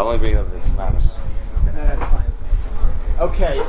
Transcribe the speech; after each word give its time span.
I'll 0.00 0.06
only 0.06 0.18
bring 0.18 0.32
it 0.32 0.38
up 0.38 0.50
if. 0.54 1.12
That's 1.66 2.04
fine. 2.06 2.32
Okay. 3.18 3.62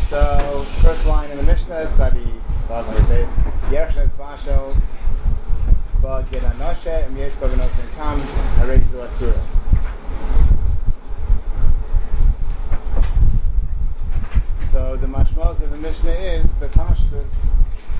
So 0.00 0.66
first 0.82 1.06
line 1.06 1.30
in 1.30 1.38
the 1.38 1.44
Mishnah, 1.44 1.90
Tzadi 1.94 2.30
Vav 2.68 2.84
Beis. 2.84 3.26
Yersh 3.70 3.96
Nes 3.96 4.10
Bashel 4.18 4.76
Ba 6.02 6.26
Gid 6.30 6.42
Anoshe 6.42 7.04
Em 7.04 7.16
Yesh 7.16 7.32
Ba 7.40 7.48
Benos 7.48 7.70
En 7.80 7.88
Tam 7.96 8.20
Harei 8.58 8.86
Zu 8.90 9.00
Asura. 9.00 9.40
So 14.70 14.98
the 14.98 15.06
mashmos 15.06 15.62
of 15.62 15.70
the 15.70 15.78
Mishnah 15.78 16.10
is 16.10 16.44
Bepashtus 16.60 17.46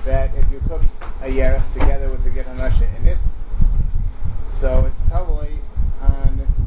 that 0.05 0.29
if 0.35 0.45
you 0.51 0.61
cook 0.67 0.83
a 1.23 1.25
yerech 1.25 1.73
together 1.73 2.11
with 2.11 2.23
the 2.23 2.29
Gid 2.29 2.45
in 2.45 3.07
it, 3.07 3.17
so 4.45 4.85
it's 4.85 5.01
taloi 5.09 5.57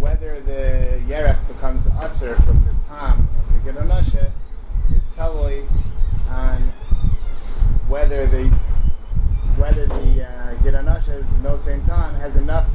whether 0.03 0.41
the 0.41 1.01
yerech 1.07 1.39
becomes 1.47 1.87
usher 2.01 2.35
from 2.43 2.65
the 2.65 2.75
tam 2.89 3.29
of 3.39 3.65
the 3.65 3.73
Gedonoshe 3.73 4.33
is 4.97 5.05
taloi 5.17 5.65
on 6.29 6.61
whether 7.87 8.27
the 8.27 8.49
whether 9.57 9.87
the 9.87 10.25
uh, 10.25 10.55
Gedonoshe 10.65 11.09
is 11.09 11.39
no 11.45 11.57
same 11.57 11.85
time 11.85 12.17
has 12.17 12.35
enough 12.35 12.67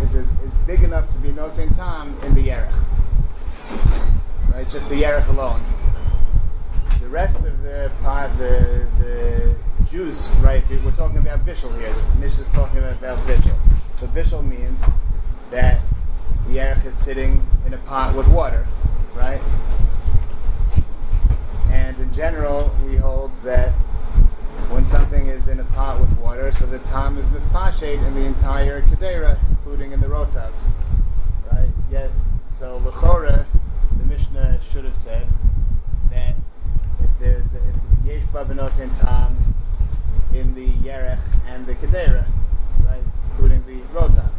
is 0.00 0.14
it, 0.14 0.24
is 0.42 0.54
big 0.66 0.82
enough 0.82 1.10
to 1.10 1.18
be 1.18 1.30
no 1.30 1.50
same 1.50 1.74
time 1.74 2.18
in 2.22 2.34
the 2.34 2.48
yerech. 2.48 2.72
Right, 4.50 4.66
just 4.70 4.88
the 4.88 5.02
yerech 5.02 5.28
alone. 5.28 5.60
The 7.00 7.08
rest 7.08 7.36
of 7.36 7.62
the 7.62 7.92
pot, 8.00 8.36
the 8.38 8.86
the 8.98 9.54
juice, 9.90 10.30
right? 10.40 10.64
We're 10.70 10.90
talking 10.92 11.18
about 11.18 11.44
bishul 11.44 11.78
here. 11.78 11.94
Mishnah 12.18 12.44
is 12.44 12.50
talking 12.52 12.78
about 12.78 13.18
bishul. 13.26 13.58
So 13.98 14.06
bishul 14.06 14.42
means 14.42 14.82
that 15.50 15.80
the 16.48 16.58
erech 16.58 16.84
is 16.84 16.96
sitting 16.96 17.46
in 17.66 17.74
a 17.74 17.78
pot 17.78 18.14
with 18.14 18.26
water, 18.28 18.66
right? 19.14 19.40
And 21.70 21.98
in 21.98 22.12
general, 22.12 22.74
we 22.84 22.96
hold 22.96 23.32
that 23.44 23.72
when 24.70 24.86
something 24.86 25.26
is 25.26 25.48
in 25.48 25.60
a 25.60 25.64
pot 25.64 26.00
with 26.00 26.10
water, 26.18 26.52
so 26.52 26.66
the 26.66 26.78
tam 26.80 27.18
is 27.18 27.26
mispashet 27.26 28.04
in 28.06 28.14
the 28.14 28.24
entire 28.24 28.82
kedera, 28.82 29.38
including 29.50 29.92
in 29.92 30.00
the 30.00 30.06
rotav, 30.06 30.52
right? 31.52 31.68
Yet, 31.90 32.10
so 32.44 32.80
lechora, 32.80 33.46
the 33.98 34.04
Mishnah 34.04 34.60
should 34.72 34.84
have 34.84 34.96
said 34.96 35.26
that 36.10 36.34
if 37.02 37.10
there's 37.18 37.52
a, 37.54 37.58
if 37.68 38.04
yesh 38.04 38.22
babenos 38.32 38.78
in 38.78 38.90
tam 38.96 39.36
in 40.32 40.54
the 40.54 40.68
yerech 40.88 41.18
and 41.48 41.66
the 41.66 41.74
kedera, 41.74 42.26
right, 42.86 43.02
including 43.30 43.64
the 43.66 43.82
rotav. 43.98 44.30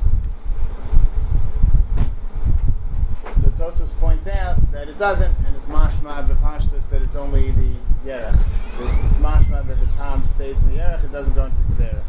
So 3.61 3.69
Tosos 3.69 3.93
points 3.99 4.25
out 4.25 4.57
that 4.71 4.89
it 4.89 4.97
doesn't, 4.97 5.37
and 5.45 5.55
it's 5.55 5.65
mashma 5.65 6.27
b'pashtus 6.27 6.89
that 6.89 7.03
it's 7.03 7.15
only 7.15 7.51
the 7.51 7.75
yerech. 8.03 8.33
It's 8.79 9.13
mashma 9.21 9.67
that 9.67 9.79
the 9.79 9.85
tam 9.97 10.25
stays 10.25 10.57
in 10.57 10.71
the 10.71 10.77
yerech; 10.81 11.03
it 11.03 11.11
doesn't 11.11 11.35
go 11.35 11.45
into 11.45 11.57
the 11.57 11.83
kedera. 11.83 12.01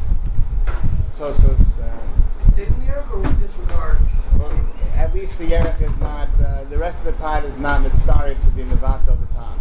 Tosos. 1.19 1.79
Uh, 1.79 2.01
It 2.41 2.53
stays 2.53 2.69
in 2.69 2.81
the 2.81 2.93
Yerech 2.93 3.13
or 3.13 3.19
we 3.19 3.43
disregard? 3.43 3.99
well, 4.39 4.51
at 4.97 5.15
least 5.15 5.37
the 5.37 5.45
yerech 5.45 5.83
is 5.83 5.95
not. 5.99 6.29
Uh, 6.41 6.65
the 6.71 6.79
rest 6.79 7.01
of 7.01 7.05
the 7.05 7.13
pot 7.21 7.45
is 7.45 7.59
not 7.59 7.83
mitzarif 7.83 8.43
to 8.45 8.51
be 8.53 8.63
mivat 8.63 9.07
all 9.07 9.17
the 9.17 9.27
time. 9.35 9.61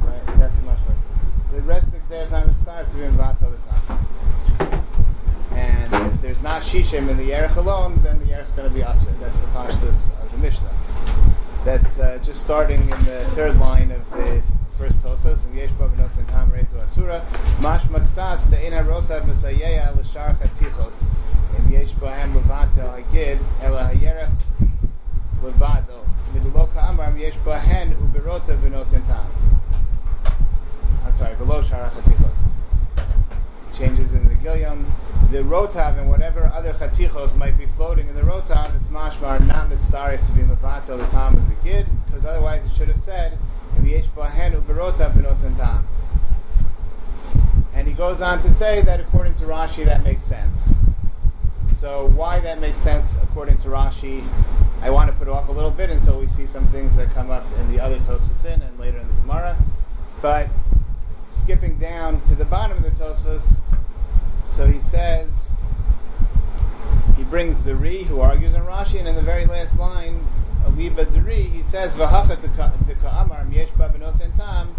Right. 0.00 0.38
That's 0.38 0.56
the 0.56 0.62
mashma. 0.62 0.94
The 1.52 1.60
rest 1.60 1.88
of 1.88 1.92
the 1.92 1.98
kedera 1.98 2.24
is 2.24 2.30
not 2.30 2.46
mitzarif 2.46 2.88
to 2.88 2.96
be 2.96 3.02
mivat 3.02 3.42
all 3.42 3.50
the 3.50 3.58
time. 3.68 4.67
And 5.52 6.12
if 6.12 6.20
there's 6.20 6.42
not 6.42 6.62
shishim 6.62 7.08
in 7.08 7.16
the 7.16 7.30
yerech 7.30 7.56
alone, 7.56 8.00
then 8.02 8.18
the 8.18 8.26
yerech 8.26 8.46
is 8.46 8.50
going 8.52 8.68
to 8.68 8.74
be 8.74 8.82
aser. 8.82 9.12
That's 9.20 9.38
the 9.38 9.46
pashtus 9.48 10.22
of 10.22 10.30
the 10.32 10.38
Mishnah. 10.38 10.70
That's 11.64 11.98
uh, 11.98 12.18
just 12.22 12.42
starting 12.42 12.80
in 12.82 13.04
the 13.04 13.24
third 13.34 13.58
line 13.58 13.90
of 13.90 14.08
the 14.10 14.42
first 14.76 15.02
Tosos, 15.02 15.44
and 15.44 15.54
yesh 15.54 15.70
notes 15.96 16.16
in 16.18 16.24
tam 16.26 16.50
reitu 16.50 16.80
asura. 16.82 17.26
Mash 17.60 17.82
maksas 17.84 18.48
the 18.50 18.64
ina 18.64 18.82
rotav 18.84 19.22
mesayeya 19.22 19.96
l'shar 19.96 20.34
chatichos. 20.34 21.08
Im 21.58 21.72
yesh 21.72 21.92
bahem 21.94 22.32
Levato 22.32 22.94
hagid 22.94 23.38
ela 23.60 23.90
hayerech 23.92 24.30
levado. 25.42 26.06
Midlo 26.32 26.72
ka'amar 26.74 27.08
im 27.08 27.18
yesh 27.18 27.36
bahen 27.44 27.96
uberotav 27.96 28.60
v'nos 28.60 28.92
in 28.92 29.02
tam. 29.02 29.26
I'm 31.04 31.14
sorry, 31.14 31.34
below 31.36 31.62
shara 31.62 31.90
chatichos 31.90 32.48
changes 33.78 34.12
in 34.12 34.28
the 34.28 34.34
Gilyam. 34.36 34.84
The 35.30 35.38
Rotav 35.38 35.98
and 35.98 36.10
whatever 36.10 36.50
other 36.52 36.72
Chatichos 36.72 37.36
might 37.36 37.56
be 37.56 37.66
floating 37.66 38.08
in 38.08 38.14
the 38.16 38.22
Rotav, 38.22 38.74
it's 38.74 38.86
mashmar 38.86 39.46
not 39.46 39.70
mitzdarif 39.70 40.24
to 40.26 40.32
be 40.32 40.42
Mavato 40.42 40.98
the 40.98 41.06
time 41.06 41.36
of 41.36 41.48
the 41.48 41.54
Gid, 41.62 41.86
because 42.06 42.24
otherwise 42.24 42.64
it 42.64 42.72
should 42.76 42.88
have 42.88 42.98
said, 42.98 43.38
in 43.76 43.84
the 43.84 44.02
Bahenu 44.16 44.62
Berotav 44.62 45.12
Benosan 45.12 45.56
Tam. 45.56 45.86
And 47.72 47.86
he 47.86 47.94
goes 47.94 48.20
on 48.20 48.40
to 48.40 48.52
say 48.52 48.82
that 48.82 48.98
according 48.98 49.34
to 49.34 49.44
Rashi, 49.44 49.84
that 49.84 50.02
makes 50.02 50.24
sense. 50.24 50.72
So 51.76 52.06
why 52.16 52.40
that 52.40 52.58
makes 52.60 52.78
sense 52.78 53.14
according 53.22 53.58
to 53.58 53.68
Rashi, 53.68 54.26
I 54.82 54.90
want 54.90 55.08
to 55.10 55.16
put 55.16 55.28
off 55.28 55.48
a 55.48 55.52
little 55.52 55.70
bit 55.70 55.90
until 55.90 56.18
we 56.18 56.26
see 56.26 56.46
some 56.46 56.66
things 56.68 56.96
that 56.96 57.14
come 57.14 57.30
up 57.30 57.44
in 57.58 57.70
the 57.70 57.78
other 57.78 57.98
Tosasin 58.00 58.66
and 58.66 58.80
later 58.80 58.98
in 58.98 59.06
the 59.06 59.14
Gemara. 59.14 59.56
But 60.20 60.48
skipping 61.30 61.78
down 61.78 62.20
to 62.26 62.34
the 62.34 62.44
bottom 62.44 62.76
of 62.78 62.82
the 62.82 62.90
Tosfos, 62.90 63.60
so 64.44 64.66
he 64.66 64.80
says, 64.80 65.50
he 67.16 67.24
brings 67.24 67.62
the 67.62 67.74
Ri 67.74 68.04
who 68.04 68.20
argues 68.20 68.54
on 68.54 68.62
Rashi, 68.62 68.98
and 68.98 69.08
in 69.08 69.14
the 69.14 69.22
very 69.22 69.46
last 69.46 69.78
line, 69.78 70.26
Aliba 70.64 71.10
Dri, 71.12 71.42
he 71.42 71.62
says, 71.62 71.94
V'hacha 71.94 72.38
to 72.40 72.48
ka'amar 72.48 73.44
m'yesh 73.44 73.76
ba 73.76 73.88
benos 73.88 74.20
en 74.20 74.32
tam, 74.32 74.74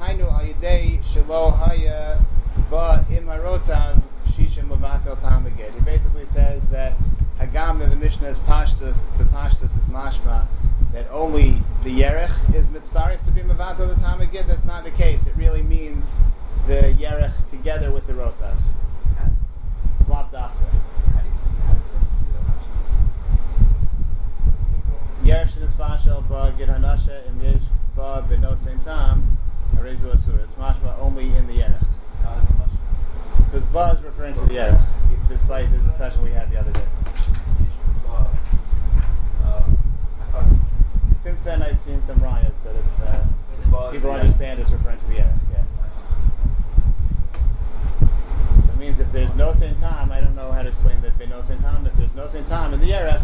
hainu 0.00 0.30
al 0.32 0.46
yidei 0.46 1.02
shelo 1.04 1.56
haya 1.56 2.24
ba 2.70 3.04
imarotav 3.10 4.02
shishim 4.28 4.68
levatel 4.68 5.20
tam. 5.20 5.44
He 5.44 5.80
basically 5.80 6.26
says 6.26 6.68
that 6.68 6.94
Hagam 7.38 7.78
that 7.78 7.90
the 7.90 7.96
Mishnah 7.96 8.28
is 8.28 8.38
pashtus, 8.40 8.98
the 9.16 9.24
pashtus 9.24 9.76
is 9.76 9.84
mashma, 9.84 10.46
that 10.92 11.08
only 11.10 11.62
the 11.84 12.00
yerech 12.00 12.54
is 12.54 12.66
mitzdarif 12.66 13.24
to 13.24 13.30
be 13.30 13.42
mevatel 13.42 13.94
the 13.94 14.00
tam 14.00 14.20
again. 14.20 14.46
That's 14.48 14.64
not 14.64 14.82
the 14.82 14.90
case. 14.90 15.26
It 15.28 15.36
really 15.36 15.62
means 15.62 16.18
the 16.66 16.96
yerech 16.98 17.32
together 17.48 17.92
with 17.92 18.08
the 18.08 18.12
rotav. 18.14 18.56
It's 20.00 20.08
lopped 20.08 20.34
after. 20.34 20.64
How 21.12 21.20
do 21.20 21.28
you 21.28 21.38
see, 21.38 21.50
how 21.64 21.74
does 21.74 21.84
Tosos 21.92 22.18
see 22.18 22.26
the 25.22 25.28
Yeresh 25.28 25.62
is 25.62 25.72
bashel 25.72 26.28
ba 26.28 26.52
gid 26.58 26.68
hanashe 26.68 27.28
im 27.28 27.40
yesh 27.40 27.62
ba 27.94 28.24
beno 28.28 28.56
same 28.64 28.80
time 28.80 29.38
arezu 29.76 30.12
asura. 30.12 30.42
It's 30.42 30.54
mashma 30.54 30.98
only 30.98 31.32
in 31.36 31.46
the 31.46 31.58
yerech. 31.58 31.84
Because 33.44 33.64
Buzz 33.72 34.00
referring 34.02 34.34
to 34.34 34.40
the 34.40 34.54
yerech, 34.54 34.80
despite 35.28 35.70
the 35.72 35.78
discussion 35.78 36.22
we 36.22 36.30
had 36.30 36.50
the 36.50 36.58
other 36.58 36.72
day. 36.72 36.84
Since 41.22 41.42
then, 41.42 41.62
I've 41.62 41.78
seen 41.78 42.02
some 42.04 42.18
rayas 42.20 42.52
that 42.64 42.74
it's 42.76 43.00
uh, 43.00 43.90
people 43.90 44.10
understand 44.10 44.60
it's 44.60 44.70
referring 44.70 44.98
to 44.98 45.04
the 45.06 45.14
yerech. 45.14 45.38
Yeah. 45.52 45.64
So 48.64 48.70
it 48.72 48.76
means 48.78 49.00
if 49.00 49.10
there's 49.12 49.34
no 49.34 49.52
Saint 49.52 49.78
Tom, 49.80 50.10
I 50.12 50.20
don't 50.20 50.34
know 50.36 50.52
how 50.52 50.62
to 50.62 50.68
explain 50.68 51.00
that 51.02 51.18
there's 51.18 51.30
no 51.30 51.42
Saint 51.42 51.60
Tom. 51.60 51.86
If 51.86 51.94
there's 51.96 52.14
no 52.14 52.28
Saint 52.28 52.46
Tom 52.46 52.72
in 52.74 52.80
the 52.80 52.86
yerech, 52.90 53.20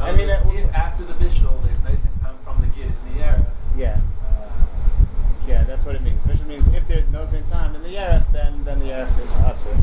I 0.00 0.12
mean, 0.12 0.28
it, 0.30 0.40
if 0.46 0.74
after 0.74 1.04
the 1.04 1.12
bishul 1.14 1.62
there's 1.64 1.78
nice 1.84 2.04
income 2.04 2.36
from 2.44 2.60
the 2.60 2.66
gid 2.68 2.86
in 2.86 3.14
the 3.14 3.20
Yerech, 3.22 3.44
yeah. 3.76 4.00
uh, 4.24 4.48
Yeah, 5.46 5.62
that's 5.64 5.84
what 5.84 5.94
it 5.94 6.02
means. 6.02 6.20
Which 6.26 6.40
means 6.40 6.66
if 6.68 6.88
there's 6.88 7.08
no 7.10 7.24
same 7.26 7.44
time 7.44 7.76
in 7.76 7.82
the 7.84 7.90
Yerech, 7.90 8.24
then 8.32 8.64
then 8.64 8.80
the 8.80 8.86
Yerech 8.86 9.16
is 9.18 9.30
Asur. 9.46 9.76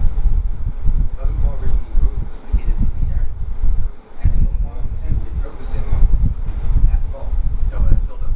Doesn't 1.18 1.36
more 1.42 1.56
really 1.62 1.72
improve 1.72 2.20
because 2.20 2.52
the 2.52 2.58
kid 2.58 2.70
is 2.70 2.78
in 2.80 2.90
the 3.00 3.08
yard. 3.16 3.28
So 3.80 3.86
it's 3.96 4.28
adding 4.28 4.48
more 4.62 4.84
into 5.08 5.30
focusing 5.42 5.84
on 5.88 6.08
asphalt. 6.92 7.28
no, 7.72 7.88
that 7.88 8.00
still 8.02 8.18
doesn't. 8.18 8.36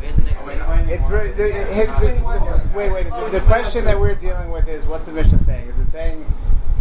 Where's 0.00 0.16
the 0.16 0.22
next 0.22 0.66
one? 0.66 0.88
It's 0.88 1.08
very. 1.08 1.30
The, 1.32 1.44
it, 1.44 1.88
it's, 1.88 2.00
it's, 2.00 2.20
the- 2.22 2.62
wait, 2.74 2.92
wait. 2.92 3.06
The 3.76 3.82
that 3.82 4.00
we're 4.00 4.14
dealing 4.14 4.50
with 4.50 4.68
is 4.68 4.82
what's 4.86 5.04
the 5.04 5.12
mission 5.12 5.38
saying? 5.38 5.68
Is 5.68 5.78
it 5.78 5.90
saying 5.90 6.24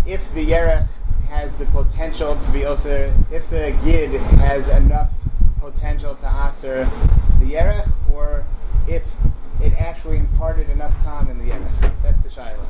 if 0.06 0.34
the 0.34 0.50
Yerech 0.50 0.88
has 1.28 1.54
the 1.56 1.66
potential 1.66 2.40
to 2.40 2.52
be 2.52 2.62
Osir, 2.62 3.14
if 3.34 3.50
the 3.50 3.78
Gid 3.84 4.12
has 4.40 4.70
enough 4.70 5.10
potential 5.60 6.16
to 6.16 6.26
Asur 6.26 6.90
the 7.42 7.52
Yerech, 7.52 7.92
or 8.14 8.46
if 8.88 9.06
it 9.62 9.74
actually 9.74 10.20
imparted 10.20 10.70
enough 10.70 10.94
time 11.04 11.30
in 11.30 11.38
the 11.38 11.52
Yerech? 11.52 11.94
That's 12.02 12.20
the 12.20 12.30
Shaila. 12.30 12.66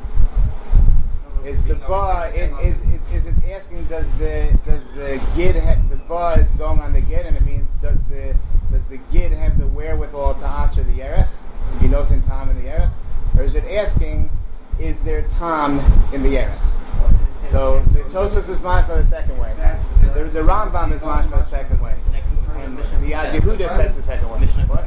Is 1.44 1.62
the 1.62 1.76
ba 1.76 2.28
it, 2.34 2.50
is, 2.66 2.80
is 2.80 3.06
is 3.14 3.26
it 3.26 3.34
asking 3.48 3.84
does 3.84 4.10
the 4.18 4.58
does 4.64 4.82
the 4.96 5.22
gid 5.36 5.54
have 5.54 5.88
the 5.88 5.98
ba 6.08 6.34
is 6.40 6.52
going 6.54 6.80
on 6.80 6.92
the 6.92 7.00
gid 7.00 7.26
and 7.26 7.36
it 7.36 7.46
means 7.46 7.74
does 7.74 8.02
the 8.10 8.34
does 8.72 8.86
the 8.86 8.98
gid 9.12 9.30
have 9.30 9.56
the 9.56 9.68
wherewithal 9.68 10.34
to 10.34 10.46
answer 10.46 10.82
the 10.82 10.98
yerech 10.98 11.28
to 11.70 11.76
be 11.76 11.86
nosing 11.86 12.20
tam 12.22 12.50
in 12.50 12.56
the 12.56 12.68
yerech 12.68 12.90
in 16.12 16.22
the 16.22 16.28
yerech? 16.28 16.58
So 17.48 17.80
the, 17.92 18.00
Tosos 18.00 18.48
is 18.48 18.60
mine 18.60 18.84
for 18.86 18.96
the 18.96 19.04
second 19.06 19.38
way. 19.38 19.54
The, 20.14 20.24
the 20.24 20.40
Rambam 20.40 20.92
is 20.92 21.02
mashma 21.02 21.30
the 21.30 21.44
second 21.44 21.80
way. 21.80 21.94
And 22.58 22.76
the 22.78 23.12
Yad 23.12 23.32
Yehuda 23.38 23.68
says 23.76 23.94
the 23.94 24.02
second 24.02 24.28
way. 24.30 24.38
What? 24.66 24.84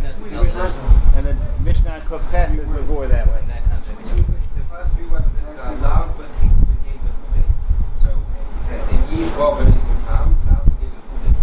And 1.16 1.26
the 1.26 1.38
Mishnah 1.64 1.92
and 1.92 2.04
Kuf 2.04 2.32
Ches 2.32 2.58
is 2.58 2.68
before 2.68 3.08
that 3.08 3.28
way. 3.28 3.42
The 3.48 4.64
first 4.70 4.94
three 4.96 5.06
words 5.06 5.26
are 5.60 5.76
loud 5.76 6.18
but 6.18 6.28
begin 6.40 6.58
with 6.68 6.84
Hude. 6.86 7.46
So 8.02 8.10
it 8.10 8.64
says, 8.68 8.90
in 8.90 8.98
Yish 9.18 9.38
Bob 9.38 9.62
and 9.62 9.74
Isim 9.74 10.00
Tam, 10.06 10.36
loud 10.48 10.66
begin 10.66 10.92
with 10.92 11.06
Hude. 11.24 11.36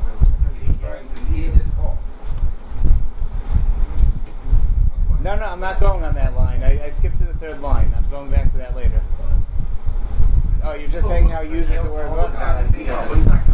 So 0.00 0.08
it's 0.48 0.58
referring 0.68 1.08
to 1.08 1.14
the 1.14 1.38
Yid 1.38 1.60
as 1.60 1.66
Bob. 1.68 1.98
No, 5.22 5.34
no, 5.36 5.44
I'm 5.44 5.60
not 5.60 5.80
going 5.80 6.02
on 6.04 6.14
that 6.14 6.34
line. 6.34 6.62
I, 6.62 6.84
I 6.84 6.90
skipped 6.90 7.18
to 7.18 7.24
the 7.24 7.34
third 7.34 7.60
line. 7.60 7.92
I'm 7.96 8.08
going 8.10 8.30
back 8.30 8.50
to 8.52 8.58
that 8.58 8.76
later. 8.76 9.02
Oh, 10.62 10.74
you're 10.74 10.88
just 10.88 11.06
saying 11.06 11.28
how 11.28 11.42
he 11.42 11.50
uses 11.50 11.68
the 11.82 11.90
word 11.90 12.10
book? 12.10 12.32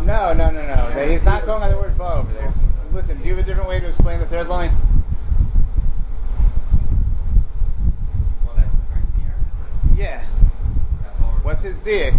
No, 0.07 0.33
no, 0.33 0.51
no, 0.51 0.67
no. 0.67 1.07
He's 1.07 1.23
not 1.25 1.45
going 1.47 1.63
on 1.63 1.71
the 1.71 1.77
word 1.77 1.97
bow 1.99 2.21
over 2.21 2.33
there. 2.33 2.53
Listen, 2.93 3.19
do 3.21 3.29
you 3.29 3.35
have 3.35 3.45
a 3.45 3.47
different 3.47 3.69
way 3.69 3.81
to 3.81 3.87
explain 3.89 4.19
the 4.19 4.27
third 4.27 4.49
line? 4.49 4.75
Well, 8.45 8.55
that's 8.57 8.69
referring 8.75 9.07
to 9.07 9.13
the 9.19 9.25
Arab. 9.27 9.99
Yeah. 9.99 10.25
That 11.03 11.21
lower- 11.21 11.41
What's 11.43 11.61
his 11.61 11.81
dick? 11.81 12.15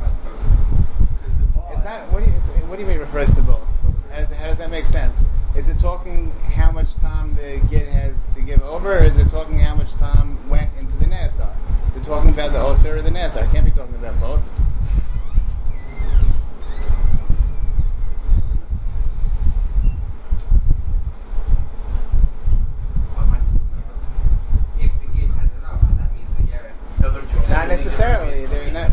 first 0.00 0.14
both. 0.24 1.70
It's 1.72 1.84
not. 1.84 2.10
What 2.12 2.24
do 2.24 2.30
you, 2.30 2.36
it's- 2.36 2.48
what 2.68 2.76
do 2.76 2.82
you 2.82 2.88
mean 2.88 2.98
refers 2.98 3.30
to 3.34 3.42
both? 3.42 3.66
How 4.10 4.20
does, 4.20 4.30
how 4.32 4.46
does 4.46 4.58
that 4.58 4.70
make 4.70 4.86
sense? 4.86 5.26
Is 5.54 5.68
it 5.68 5.78
talking 5.78 6.32
how 6.54 6.70
much 6.72 6.94
time 6.96 7.34
the 7.36 7.60
gid 7.70 7.88
has 7.88 8.26
to 8.28 8.40
give 8.40 8.62
over, 8.62 8.98
or 8.98 9.04
is 9.04 9.18
it 9.18 9.28
talking 9.28 9.58
how 9.58 9.74
much 9.74 9.92
time 9.92 10.48
went 10.48 10.70
into 10.78 10.96
the 10.96 11.06
nasar? 11.06 11.50
Is 11.86 11.88
it 11.88 11.92
talking 12.04 12.30
about 12.30 12.52
the 12.52 12.58
osir 12.58 12.96
or 12.96 13.02
the 13.02 13.10
nasar? 13.10 13.42
I 13.44 13.46
can't 13.46 13.64
be 13.64 13.70
talking 13.70 13.94
about 13.94 14.20
both. 14.20 14.40
What 23.14 23.26
might 23.28 23.40
be 23.40 23.58
talking 23.58 23.72
about? 23.72 23.94
If 24.78 24.92
the 25.00 25.06
Yid 25.18 25.30
has 25.30 25.50
enough, 25.58 25.80
then 25.80 25.96
that 25.96 26.10
means 26.14 26.28
the 26.36 26.42
Yarek. 26.52 27.48
Not 27.48 27.68
necessarily. 27.68 28.46
They're 28.46 28.70
not, 28.70 28.92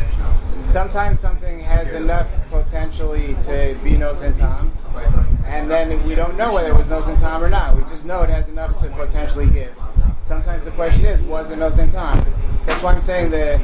sometimes 0.68 1.20
something 1.20 1.60
has 1.60 1.94
enough 1.94 2.30
potentially 2.50 3.36
to 3.44 3.78
be 3.84 3.98
nos 3.98 4.22
in 4.22 4.34
time, 4.38 4.72
and 5.46 5.70
then 5.70 6.06
we 6.08 6.16
don't 6.16 6.38
know 6.38 6.54
whether 6.54 6.70
it 6.70 6.76
was 6.76 6.90
nos 6.90 7.10
in 7.10 7.18
time 7.18 7.44
or 7.44 7.50
not. 7.50 7.76
We 7.76 7.84
just 7.92 8.06
know 8.06 8.22
it 8.22 8.30
has 8.30 8.48
enough 8.48 8.80
to 8.82 8.88
potentially 8.90 9.48
give. 9.48 9.76
Sometimes 10.22 10.64
the 10.64 10.72
question 10.72 11.06
is, 11.06 11.20
was 11.24 11.52
it 11.52 11.58
nos 11.58 11.78
in 11.78 11.92
time? 11.92 12.26
That's 12.66 12.84
why 12.84 12.94
I'm 12.94 13.02
saying 13.02 13.32
that 13.32 13.60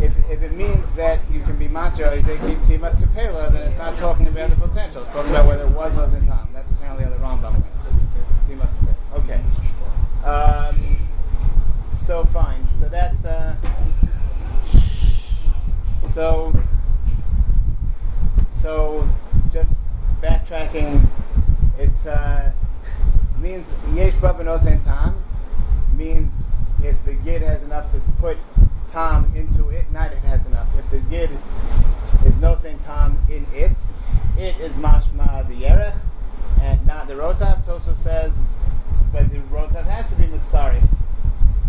if, 0.00 0.14
if 0.30 0.42
it 0.42 0.52
means 0.52 0.94
that 0.96 1.20
you 1.30 1.40
can 1.42 1.56
be 1.56 1.68
macho, 1.68 2.10
timas 2.20 2.94
kapela, 2.96 3.52
then 3.52 3.62
it's 3.62 3.78
not 3.78 3.96
talking 3.96 4.26
about 4.26 4.50
the 4.50 4.56
potential. 4.56 5.02
It's 5.02 5.10
talking 5.10 5.30
about 5.30 5.46
whether 5.46 5.64
it 5.64 5.70
was 5.70 5.94
nos 5.94 6.12
in 6.14 6.26
time. 6.26 6.48
That's 6.52 6.70
apparently 6.70 7.04
how 7.04 7.10
the 7.10 7.16
Rambam 7.16 7.52
kapela. 7.52 7.74
Okay. 9.14 9.40
Um, 10.24 10.98
so 11.96 12.24
fine. 12.26 12.66
So 12.80 12.88
that's 12.88 13.24
uh, 13.24 13.56
so 16.10 16.52
so 18.50 19.08
just 19.52 19.76
backtracking. 20.20 21.06
It's 21.78 22.06
uh, 22.06 22.52
means 23.38 23.74
yesh 23.94 24.14
tam 24.20 25.22
means 25.96 26.33
if 26.84 27.02
the 27.04 27.14
gid 27.14 27.42
has 27.42 27.62
enough 27.62 27.90
to 27.90 28.00
put 28.20 28.36
tam 28.90 29.32
into 29.34 29.70
it, 29.70 29.90
not 29.90 30.12
it 30.12 30.18
has 30.18 30.46
enough. 30.46 30.68
If 30.78 30.90
the 30.90 30.98
gid 31.10 31.30
is 32.24 32.38
no 32.38 32.56
saying 32.56 32.78
tam 32.80 33.18
in 33.30 33.46
it, 33.52 33.72
it 34.36 34.56
is 34.60 34.72
mashma 34.74 35.48
the 35.48 35.54
yerech 35.54 35.96
and 36.60 36.86
not 36.86 37.08
the 37.08 37.14
rotav. 37.14 37.64
Toso 37.64 37.96
says, 37.96 38.38
but 39.12 39.30
the 39.30 39.38
rotav 39.52 39.84
has 39.84 40.10
to 40.10 40.16
be 40.16 40.24
mitzarif. 40.24 40.86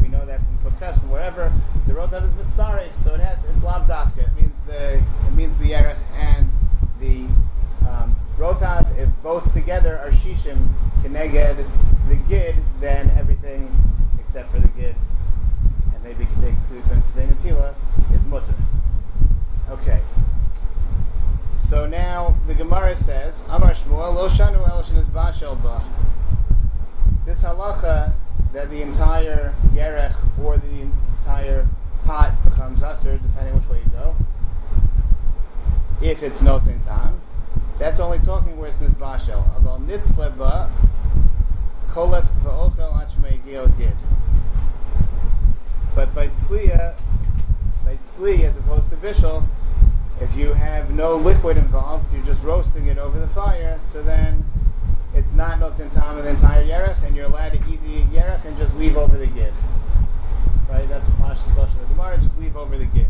We 0.01 0.09
know 0.09 0.25
that 0.25 0.41
from 0.62 0.71
podcast 0.71 1.00
from 1.00 1.12
wherever 1.12 1.51
the 1.88 1.94
rotav 1.94 2.23
is 2.23 2.33
mitzarif, 2.33 2.95
so 2.97 3.13
it 3.13 3.21
has 3.21 3.44
it's 3.45 3.63
lav 3.63 3.88
dafka. 3.88 4.19
It 4.19 4.41
means 4.41 4.57
the 4.68 4.95
it 4.95 5.33
means 5.33 5.56
the 5.57 5.71
yerech 5.71 6.00
and 6.15 6.50
the 7.00 7.27
um, 7.88 8.15
rotav. 8.38 8.97
If 8.97 9.09
both 9.23 9.51
together 9.53 9.97
are 9.97 10.11
shishim 10.11 10.68
keneged 11.01 11.65
the 12.09 12.15
gid, 12.27 12.56
then 12.81 13.09
everything 13.11 13.71
for 14.51 14.59
the 14.59 14.67
gid, 14.69 14.95
and 15.93 16.03
maybe 16.03 16.23
you 16.23 16.29
can 16.29 16.41
take 16.41 17.15
the 17.15 17.21
natila 17.21 17.73
is 18.13 18.23
mutter. 18.25 18.53
Okay. 19.69 20.01
So 21.57 21.87
now 21.87 22.35
the 22.45 22.53
Gemara 22.53 22.97
says, 22.97 23.43
Amar 23.49 23.73
Shmuel 23.73 24.13
lo 24.13 24.29
shanu 24.29 24.97
is 24.97 25.07
bashel 25.07 25.61
ba. 25.63 25.81
This 27.25 27.43
halacha 27.43 28.13
that 28.51 28.69
the 28.69 28.81
entire 28.81 29.53
yerech 29.73 30.15
or 30.43 30.57
the 30.57 30.81
entire 30.81 31.67
pot 32.03 32.33
becomes 32.43 32.83
usher, 32.83 33.17
depending 33.17 33.55
which 33.55 33.69
way 33.69 33.79
you 33.79 33.91
go, 33.91 34.15
if 36.01 36.21
it's 36.21 36.41
no 36.41 36.59
same 36.59 36.81
time, 36.81 37.21
that's 37.79 37.99
only 37.99 38.19
talking 38.19 38.57
where 38.57 38.69
it's 38.69 38.77
this 38.79 38.93
bashel. 38.95 39.43
Although 39.55 39.83
nitzleba 39.85 40.69
kolef 41.89 42.27
va'ochel 42.43 43.07
achmei 43.07 43.43
gil 43.45 43.67
gid. 43.69 43.95
By 46.15 46.29
tzliya, 46.29 46.95
by 47.83 47.97
tzli 47.97 48.45
as 48.45 48.56
opposed 48.56 48.89
to 48.89 48.95
bishul, 48.95 49.45
if 50.21 50.33
you 50.33 50.53
have 50.53 50.89
no 50.91 51.17
liquid 51.17 51.57
involved, 51.57 52.13
you're 52.13 52.23
just 52.23 52.41
roasting 52.41 52.88
it 52.88 52.97
over 52.97 53.19
the 53.19 53.27
fire, 53.27 53.77
so 53.81 54.01
then 54.01 54.45
it's 55.13 55.33
not 55.33 55.59
no 55.59 55.67
of 55.67 55.77
the 55.77 56.29
entire 56.29 56.63
yerech, 56.63 57.03
and 57.03 57.17
you're 57.17 57.25
allowed 57.25 57.50
to 57.50 57.57
eat 57.69 57.83
the 57.83 58.17
yerech 58.17 58.45
and 58.45 58.57
just 58.57 58.73
leave 58.77 58.95
over 58.95 59.17
the 59.17 59.27
gid. 59.27 59.53
Right? 60.69 60.88
That's 60.88 61.06
the 61.07 61.15
Pashas 61.15 61.53
Lashon 61.53 61.73
of 61.73 61.79
the 61.81 61.94
Gemara, 61.94 62.18
just 62.18 62.38
leave 62.38 62.56
over 62.56 62.77
the 62.77 62.85
gid. 62.85 63.07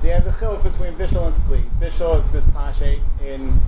So 0.00 0.06
you 0.06 0.12
have 0.12 0.24
the 0.24 0.30
chiluk 0.30 0.62
between 0.62 0.94
bishul 0.94 1.26
and 1.26 1.36
sli. 1.36 1.68
Bishul 1.78 2.22
is 2.22 2.28
mispashet 2.30 3.02
in 3.20 3.60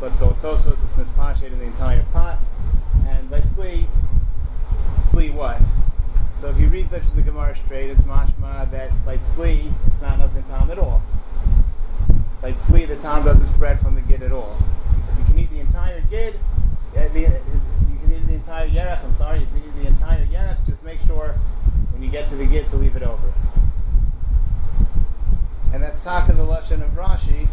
Let's 0.00 0.16
go 0.16 0.28
with 0.28 0.38
tosos. 0.38 0.82
It's 0.82 0.94
mispashet 0.94 1.52
in 1.52 1.58
the 1.58 1.66
entire 1.66 2.02
pot. 2.12 2.38
And 3.06 3.30
by 3.30 3.42
sli, 3.42 3.86
sli 5.02 5.32
what? 5.32 5.60
So 6.40 6.48
if 6.48 6.58
you 6.58 6.68
read 6.68 6.90
the, 6.90 7.00
the 7.14 7.20
Gemara 7.20 7.54
straight, 7.54 7.90
it's 7.90 8.00
mashma 8.02 8.70
that 8.70 8.90
by 9.04 9.18
tzli, 9.18 9.70
it's 9.86 10.00
not 10.00 10.18
nosin 10.18 10.46
tam 10.48 10.70
at 10.70 10.78
all. 10.78 11.02
By 12.40 12.54
tzli, 12.54 12.88
the 12.88 12.96
tam 12.96 13.24
doesn't 13.24 13.46
spread 13.54 13.78
from 13.80 13.94
the 13.94 14.00
gid 14.00 14.22
at 14.22 14.32
all. 14.32 14.56
You 15.18 15.24
can 15.26 15.38
eat 15.38 15.50
the 15.50 15.60
entire 15.60 16.00
gid, 16.08 16.40
the, 16.94 17.00
uh, 17.00 17.12
you 17.12 17.98
can 18.02 18.12
eat 18.14 18.26
the 18.26 18.34
entire 18.34 18.68
yerech, 18.68 19.04
I'm 19.04 19.12
sorry, 19.12 19.40
you 19.40 19.46
can 19.46 19.58
eat 19.58 19.82
the 19.82 19.88
entire 19.88 20.24
yerech, 20.26 20.66
just 20.66 20.82
make 20.82 20.98
sure 21.06 21.38
when 21.92 22.02
you 22.02 22.10
get 22.10 22.26
to 22.28 22.36
the 22.36 22.46
gid 22.46 22.68
to 22.68 22.76
leave 22.76 22.96
it 22.96 23.02
over. 23.02 23.32
And 25.74 25.82
that's 25.82 26.00
taka 26.02 26.32
the 26.32 26.44
lashon 26.44 26.82
of 26.82 26.90
Rashi. 26.92 27.48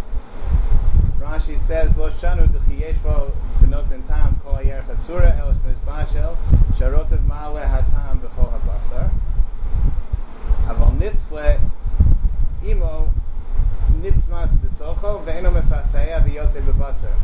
Rashi 1.19 1.59
says, 1.59 1.97
Lo 1.97 2.09
shanu 2.09 2.47
d'chiyeshbo 2.47 3.31
b'nosin 3.59 4.07
tam 4.07 4.39
kol 4.43 4.55
hayerech 4.55 4.89
asura 4.89 5.36
el 5.38 5.53
shnes 5.53 5.79
bashel 5.86 6.38
sharotav 6.77 7.25
ma'ale 7.27 7.67
hatam 7.67 8.21
b'chol 8.21 8.51
habasar 8.53 9.12
aval 10.67 10.91
nitzle 11.00 11.59
imo 12.63 13.12
nitzmas 14.01 14.55
b'socho 14.62 15.24
ve'eno 15.25 15.51
mefafeya 15.51 16.24
v'yotze 16.24 16.62
b'basar 16.62 17.15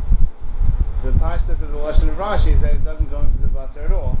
So 1.04 1.10
the 1.10 1.18
pashtas 1.18 1.60
of 1.60 1.70
the 1.70 1.76
lashon 1.76 2.08
of 2.08 2.16
Rashi 2.16 2.52
is 2.52 2.62
that 2.62 2.72
it 2.72 2.82
doesn't 2.82 3.10
go 3.10 3.20
into 3.20 3.36
the 3.36 3.48
basar 3.48 3.84
at 3.84 3.92
all. 3.92 4.16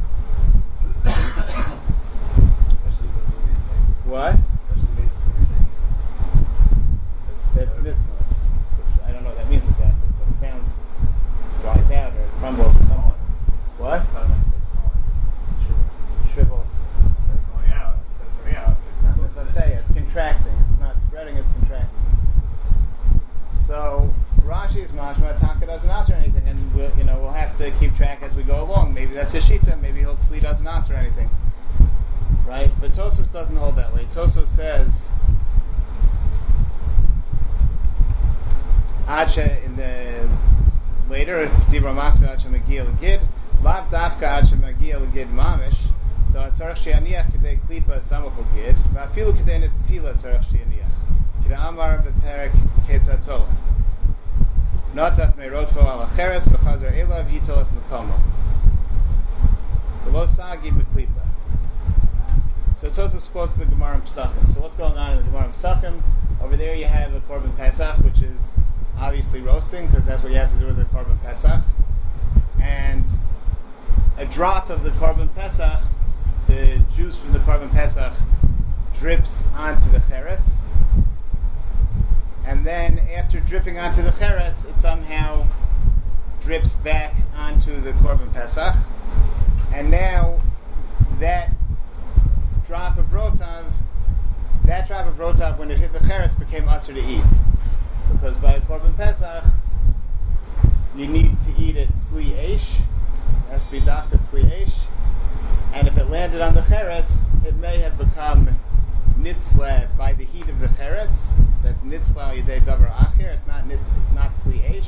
Especially 1.06 3.08
based 3.16 3.32
on 3.32 3.40
reasoning. 3.48 3.80
What? 4.04 4.36
Especially 4.68 4.92
based 5.00 5.16
on 5.16 5.32
reasoning. 5.40 5.64
That's 7.54 7.78
nitzmas. 7.78 8.28
Which 8.76 8.92
I 9.06 9.12
don't 9.12 9.22
know 9.22 9.30
what 9.30 9.38
that 9.38 9.48
means 9.48 9.66
exactly, 9.66 10.08
but 10.18 10.28
it 10.28 10.36
sounds 10.40 10.68
dries 11.64 11.90
out 11.92 12.12
or 12.12 12.28
crumbles 12.40 12.76
or 12.76 12.86
something. 12.86 13.12
What? 13.78 14.04
But 14.12 14.28
like, 14.28 14.38
it's 14.60 14.68
smaller. 14.68 15.00
Sure. 15.64 16.34
Shrivels. 16.34 16.68
Instead 16.96 17.40
going 17.56 17.72
out, 17.72 17.96
instead 18.10 18.56
out, 18.56 18.76
it's 18.92 19.02
That's 19.02 19.18
what 19.18 19.46
I'm 19.46 19.52
saying. 19.54 19.78
It's 19.78 19.86
contracting. 19.86 20.52
It's 20.68 20.78
not 20.78 21.00
spreading. 21.00 21.36
It's 21.38 21.48
contracting. 21.48 22.04
So 23.66 24.12
Rashi's 24.42 24.90
mashma 24.90 25.40
Taka 25.40 25.64
doesn't 25.64 25.88
answer 25.88 26.12
anything, 26.12 26.46
and 26.46 26.74
we'll 26.74 26.94
you 26.98 27.04
know 27.04 27.18
we'll 27.18 27.32
have 27.32 27.56
to 27.56 27.70
keep 27.80 27.96
track 27.96 28.22
as 28.22 28.34
we 28.34 28.42
go 28.42 28.60
along. 28.62 28.92
Maybe 28.92 29.14
that's 29.14 29.32
his 29.32 29.48
shita. 29.48 29.80
Maybe 29.80 30.00
he'll 30.00 30.16
Sli 30.16 30.42
doesn't 30.42 30.66
answer 30.66 30.92
anything. 30.92 31.30
Right? 32.46 32.70
But 32.78 32.90
Tosos 32.92 33.32
doesn't 33.32 33.56
hold 33.56 33.76
that 33.76 33.94
way. 33.94 34.04
Tosos 34.10 34.48
says 34.48 35.10
Acha 39.06 39.64
in 39.64 39.76
the 39.76 39.84
later. 41.14 41.46
Dibra 41.70 41.94
Masma 41.94 42.30
Ad 42.30 42.40
Shemagia 42.40 42.84
L'Gid. 42.84 43.20
Lav 43.62 43.88
Dafka 43.88 44.24
Ad 44.24 44.44
Shemagia 44.46 45.00
L'Gid 45.00 45.28
Mamish. 45.28 45.78
So 46.32 46.40
Tzarech 46.40 46.76
She'aniach 46.76 47.30
K'dei 47.30 47.60
Klipa 47.68 48.00
Samach 48.00 48.36
L'Gid. 48.36 48.74
Va'afilu 48.92 49.32
K'dei 49.32 49.62
Netila 49.62 50.12
Tzarech 50.14 50.42
She'aniach. 50.50 50.90
Kida 51.44 51.68
Amar 51.68 52.02
Beperek 52.02 52.50
Ketzatzola. 52.88 53.46
Notach 54.92 55.36
Meirotfo 55.36 55.84
Al 55.86 56.04
Acheres 56.08 56.48
V'chazar 56.48 56.92
Elav 56.92 57.30
Yitolas 57.30 57.68
Mekomo. 57.68 58.20
V'lo 60.06 60.28
Sagi 60.28 60.70
B'Klipa. 60.70 61.22
So 62.76 62.88
Tosos 62.88 63.30
quotes 63.30 63.54
the 63.54 63.66
Gemara 63.66 63.94
in 63.94 64.00
Pesachim. 64.00 64.52
So 64.52 64.60
what's 64.60 64.74
going 64.74 64.98
on 64.98 65.12
in 65.12 65.18
the 65.18 65.22
Gemara 65.22 65.44
in 65.44 65.52
Pesachim? 65.52 66.02
Over 66.42 66.56
there 66.56 66.74
you 66.74 66.86
have 66.86 67.14
a 67.14 67.20
Korban 67.20 67.56
Pesach, 67.56 67.98
which 67.98 68.20
is 68.20 68.56
obviously 68.98 69.40
roasting, 69.40 69.86
because 69.86 70.06
that's 70.06 70.22
what 70.22 70.32
you 70.32 70.38
have 70.38 70.52
to 70.52 70.58
do 70.58 70.66
with 70.66 70.76
the 70.76 70.84
Korban 70.84 71.20
Pesach. 71.22 71.62
And 72.62 73.04
a 74.16 74.24
drop 74.26 74.70
of 74.70 74.82
the 74.82 74.90
Korban 74.90 75.34
Pesach, 75.34 75.80
the 76.46 76.80
juice 76.94 77.18
from 77.18 77.32
the 77.32 77.40
Korban 77.40 77.70
Pesach, 77.72 78.12
drips 78.98 79.44
onto 79.54 79.90
the 79.90 80.00
Cheres. 80.08 80.56
And 82.46 82.64
then 82.64 83.00
after 83.14 83.40
dripping 83.40 83.78
onto 83.78 84.02
the 84.02 84.12
Cheres, 84.12 84.64
it 84.64 84.76
somehow 84.76 85.46
drips 86.40 86.74
back 86.74 87.14
onto 87.36 87.80
the 87.80 87.92
Korban 87.92 88.32
Pesach. 88.32 88.74
And 89.72 89.90
now 89.90 90.40
that 91.18 91.50
drop 92.66 92.98
of 92.98 93.06
rotav, 93.06 93.64
that 94.64 94.86
drop 94.86 95.06
of 95.06 95.16
rotav, 95.16 95.58
when 95.58 95.70
it 95.70 95.78
hit 95.78 95.92
the 95.92 96.00
cheres, 96.00 96.32
became 96.34 96.68
usher 96.68 96.94
to 96.94 97.00
eat. 97.00 97.22
Because 98.12 98.36
by 98.36 98.60
Korban 98.60 98.96
Pesach, 98.96 99.44
you 100.96 101.06
need 101.06 101.36
to 101.40 101.62
eat 101.62 101.76
it 101.76 101.88
sli 101.96 102.32
eish, 102.32 102.80
has 103.50 103.64
to 103.64 103.70
be 103.72 103.80
dafka 103.80 104.18
sli 104.18 104.44
eish, 104.50 104.74
and 105.72 105.88
if 105.88 105.96
it 105.96 106.08
landed 106.08 106.40
on 106.40 106.54
the 106.54 106.62
cheres, 106.62 107.26
it 107.44 107.56
may 107.56 107.78
have 107.78 107.98
become 107.98 108.48
nitzla 109.18 109.88
by 109.96 110.12
the 110.12 110.24
heat 110.24 110.48
of 110.48 110.60
the 110.60 110.68
cheres. 110.68 111.32
That's 111.62 111.82
nitzla 111.82 112.40
yedei 112.40 112.64
davar 112.64 112.92
acher. 112.94 113.32
It's 113.32 113.46
not 113.46 113.66
nitz, 113.68 113.80
it's 114.02 114.12
not 114.12 114.34
sli. 114.34 114.84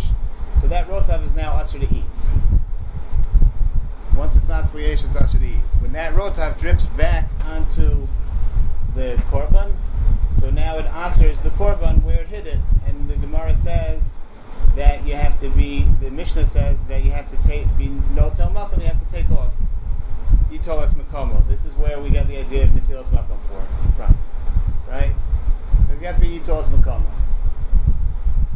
So 0.60 0.68
that 0.68 0.88
rotav 0.88 1.24
is 1.24 1.34
now 1.34 1.52
usher 1.52 1.78
to 1.78 1.84
eat. 1.84 2.04
Once 4.16 4.34
it's 4.34 4.48
not 4.48 4.64
sliesh, 4.64 5.04
it's 5.04 5.14
usher 5.14 5.38
to 5.38 5.44
eat. 5.44 5.60
When 5.80 5.92
that 5.92 6.14
rotav 6.14 6.58
drips 6.58 6.86
back 6.96 7.28
onto 7.44 8.08
the 8.94 9.22
korban, 9.30 9.74
so 10.32 10.50
now 10.50 10.78
it 10.78 10.86
answers 10.86 11.40
the 11.40 11.50
korban 11.50 12.02
where 12.02 12.20
it 12.20 12.28
hid 12.28 12.46
it. 12.46 12.58
And 12.86 13.08
the 13.08 13.16
Gemara 13.16 13.56
says 13.58 14.18
that 14.74 15.06
you 15.06 15.14
have 15.14 15.38
to 15.40 15.48
be, 15.50 15.86
the 16.00 16.10
Mishnah 16.10 16.46
says 16.46 16.78
that 16.88 17.04
you 17.04 17.10
have 17.10 17.28
to 17.28 17.36
take, 17.48 17.66
be 17.76 17.88
no 18.14 18.30
tel 18.30 18.50
makom, 18.50 18.80
you 18.80 18.86
have 18.86 19.04
to 19.04 19.12
take 19.12 19.30
off. 19.30 19.52
Yitolas 20.50 20.94
makomo. 20.94 21.46
This 21.48 21.64
is 21.64 21.74
where 21.74 22.00
we 22.00 22.10
get 22.10 22.28
the 22.28 22.38
idea 22.38 22.64
of 22.64 22.70
natilas 22.70 23.06
makom 23.06 23.38
for, 23.48 23.64
from. 23.96 24.16
Right? 24.88 25.14
So 25.86 25.92
you 25.94 26.06
have 26.06 26.16
to 26.16 26.20
be 26.20 26.38
yitolas 26.38 26.66
makomo. 26.66 27.06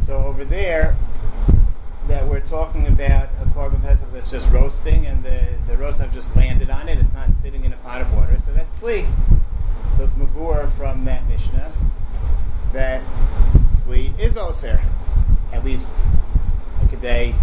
So 0.05 0.17
over 0.17 0.45
there, 0.45 0.95
that 2.07 2.27
we're 2.27 2.41
talking 2.41 2.87
about 2.87 3.29
a 3.41 3.45
korban 3.49 3.81
pesach 3.81 4.11
that's 4.11 4.29
just 4.29 4.49
roasting, 4.49 5.05
and 5.05 5.23
the 5.23 5.47
the 5.67 5.77
roast 5.77 5.99
have 5.99 6.13
just 6.13 6.35
landed 6.35 6.69
on 6.69 6.89
it. 6.89 6.97
It's 6.99 7.13
not 7.13 7.31
sitting 7.33 7.63
in 7.63 7.73
a 7.73 7.77
pot 7.77 8.01
of 8.01 8.11
water, 8.13 8.37
so 8.39 8.51
that's 8.53 8.79
sli. 8.79 9.09
So 9.97 10.03
it's 10.03 10.13
mavur 10.13 10.71
from 10.77 11.05
that 11.05 11.27
mishnah 11.27 11.71
that 12.73 13.01
sli 13.71 14.17
is 14.19 14.37
oser, 14.37 14.81
at 15.51 15.63
least 15.65 15.91
like 16.81 16.93
a 16.93 16.95
kadei 16.95 17.35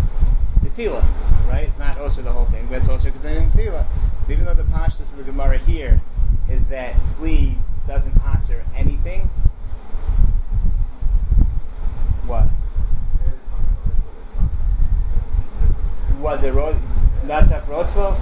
netila, 0.63 1.05
right? 1.49 1.69
It's 1.69 1.79
not 1.79 1.99
oser 1.99 2.23
the 2.23 2.33
whole 2.33 2.47
thing, 2.47 2.67
but 2.69 2.79
it's 2.79 2.89
oser 2.89 3.11
kadei 3.11 3.51
netila. 3.51 3.87
So 4.27 4.33
even 4.33 4.45
though 4.45 4.55
the 4.55 4.65
pashtus 4.65 5.13
of 5.13 5.17
the 5.19 5.25
Gemara 5.25 5.59
here 5.59 6.01
is 6.49 6.67
that 6.67 6.95
sli 7.03 7.57
doesn't 7.87 8.19
answer 8.25 8.65
anything, 8.75 9.31
what? 12.27 12.49
what 16.21 16.43
the 16.43 16.53
rot 16.53 16.75
nataf 17.25 17.65
rotfo. 17.67 18.19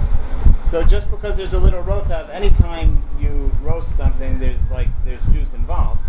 So 0.65 0.83
just 0.83 1.09
because 1.09 1.37
there's 1.37 1.53
a 1.53 1.59
little 1.59 1.83
rotav, 1.83 2.29
anytime 2.29 3.01
you 3.37 3.51
roast 3.61 3.95
something, 3.95 4.39
there's 4.39 4.59
like 4.71 4.87
there's 5.05 5.23
juice 5.33 5.53
involved. 5.53 6.01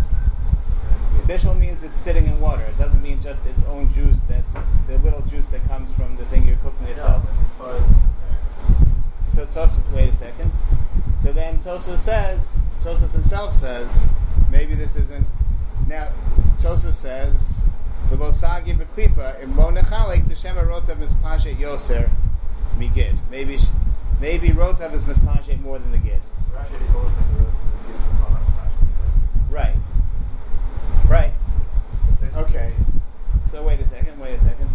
Bishul 1.27 1.57
means 1.59 1.83
it's 1.83 1.99
sitting 1.99 2.25
in 2.25 2.39
water. 2.39 2.63
It 2.63 2.77
doesn't 2.77 3.03
mean 3.03 3.21
just 3.21 3.45
its 3.45 3.63
own 3.65 3.93
juice. 3.93 4.17
That's 4.27 4.53
the 4.87 4.97
little 4.97 5.21
juice 5.21 5.47
that 5.49 5.63
comes 5.67 5.93
from 5.95 6.15
the 6.17 6.25
thing 6.25 6.47
you're 6.47 6.57
cooking 6.57 6.87
itself. 6.87 7.21
Yeah, 7.23 7.41
as 7.41 7.53
far 7.53 7.75
as 7.75 7.83
So 9.33 9.45
Tosos, 9.45 9.93
wait 9.93 10.09
a 10.09 10.15
second. 10.15 10.51
So 11.21 11.31
then 11.31 11.59
Tosos 11.59 11.99
says, 11.99 12.57
Tosos 12.81 13.11
himself 13.11 13.53
says, 13.53 14.07
maybe 14.49 14.73
this 14.73 14.95
isn't. 14.95 15.27
Now 15.87 16.07
Tosos 16.57 16.93
says, 16.93 17.61
"V'losagi 18.09 18.77
b'klipa 18.77 19.41
im 19.43 19.55
lo 19.55 19.69
nechalik 19.71 20.27
t'shema 20.27 20.65
rotav 20.67 20.97
mispashet 20.97 21.57
yoser 21.57 22.09
migid." 22.77 23.17
Maybe, 23.29 23.59
maybe 24.19 24.49
rotav 24.49 24.93
is 24.93 25.03
mispashet 25.03 25.61
more 25.61 25.79
than 25.79 25.91
the 25.91 25.97
gid. 25.97 26.21
so 26.51 26.57
actually 26.57 26.79
the 26.79 26.85
whole 26.85 27.03
thing 27.03 27.37
the 27.37 27.91
gives 27.91 28.03
from 28.03 28.23
all 28.23 28.29
that 28.31 28.45
slash. 28.47 28.71
Right. 29.49 29.75
Right. 31.07 31.33
Okay. 32.35 32.73
So 33.49 33.63
wait 33.63 33.79
a 33.79 33.87
second. 33.87 34.19
Wait 34.19 34.35
a 34.35 34.39
second. 34.39 34.69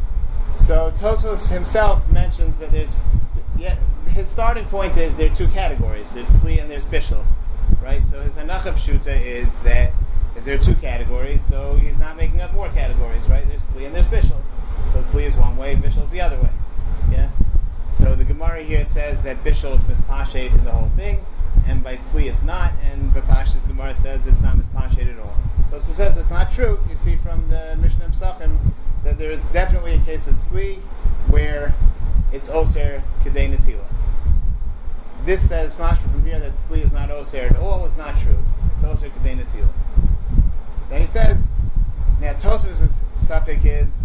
So 0.56 0.92
Tosos 0.98 1.48
himself 1.48 2.06
mentions 2.10 2.58
that 2.58 2.72
there's, 2.72 2.90
yeah, 3.56 3.76
his 4.12 4.28
starting 4.28 4.64
point 4.66 4.96
is 4.96 5.14
there 5.16 5.30
are 5.30 5.34
two 5.34 5.48
categories. 5.48 6.10
There's 6.12 6.28
Sli 6.28 6.60
and 6.60 6.70
there's 6.70 6.84
Bishul, 6.84 7.24
right? 7.82 8.06
So 8.06 8.20
his 8.20 8.36
Hanacha 8.36 8.74
Pshuta 8.74 9.20
is 9.20 9.58
that 9.60 9.92
if 10.36 10.44
there 10.44 10.56
are 10.56 10.62
two 10.62 10.74
categories, 10.76 11.44
so 11.44 11.76
he's 11.76 11.98
not 11.98 12.16
making 12.16 12.40
up 12.40 12.52
more 12.54 12.68
categories, 12.70 13.24
right? 13.28 13.46
There's 13.46 13.62
Sli 13.62 13.86
and 13.86 13.94
there's 13.94 14.06
Bishul. 14.06 14.40
So 14.92 15.02
Sli 15.02 15.22
is 15.22 15.34
one 15.34 15.56
way, 15.56 15.76
Bishul 15.76 16.04
is 16.04 16.10
the 16.10 16.20
other 16.20 16.40
way. 16.40 16.50
Yeah. 17.10 17.30
So 17.98 18.16
the 18.16 18.24
Gemara 18.24 18.62
here 18.62 18.84
says 18.84 19.20
that 19.22 19.42
Bishul 19.44 19.76
is 19.76 19.84
mispashet 19.84 20.50
in 20.50 20.64
the 20.64 20.72
whole 20.72 20.90
thing, 20.96 21.24
and 21.66 21.82
by 21.82 21.96
Tzli 21.96 22.24
it's 22.24 22.42
not, 22.42 22.72
and 22.82 23.12
Bapash's 23.12 23.62
Gemara 23.62 23.96
says 23.96 24.26
it's 24.26 24.40
not 24.40 24.56
mispashet 24.56 25.12
at 25.12 25.18
all. 25.20 25.36
Tosa 25.70 25.94
says 25.94 26.16
it's 26.16 26.30
not 26.30 26.50
true. 26.50 26.78
You 26.90 26.96
see 26.96 27.16
from 27.16 27.48
the 27.48 27.76
Mishnah 27.80 28.08
Psachim 28.08 28.58
that 29.04 29.18
there 29.18 29.30
is 29.30 29.44
definitely 29.46 29.94
a 29.94 30.00
case 30.00 30.26
of 30.26 30.34
Tzli 30.34 30.78
where 31.28 31.74
it's 32.32 32.48
Oser 32.48 33.02
Kedei 33.22 33.56
Natila. 33.56 33.84
This 35.24 35.44
that 35.44 35.64
is 35.64 35.74
mashma 35.74 36.10
from 36.10 36.26
here 36.26 36.40
that 36.40 36.56
Tzli 36.56 36.84
is 36.84 36.92
not 36.92 37.10
Oser 37.10 37.42
at 37.42 37.56
all 37.56 37.86
is 37.86 37.96
not 37.96 38.18
true. 38.20 38.38
It's 38.74 38.84
Oser 38.84 39.08
Kedei 39.08 39.40
Natila. 39.40 39.68
Then 40.90 41.00
he 41.00 41.06
says, 41.06 41.52
now 42.20 42.34
Tosfos' 42.34 42.94
suffix 43.16 43.64
is 43.64 44.04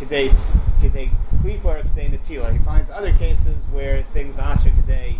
Klipa. 0.00 2.52
He 2.52 2.58
finds 2.58 2.90
other 2.90 3.12
cases 3.14 3.64
where 3.70 4.02
things 4.12 4.38
answer 4.38 4.70
Kedei 4.70 5.16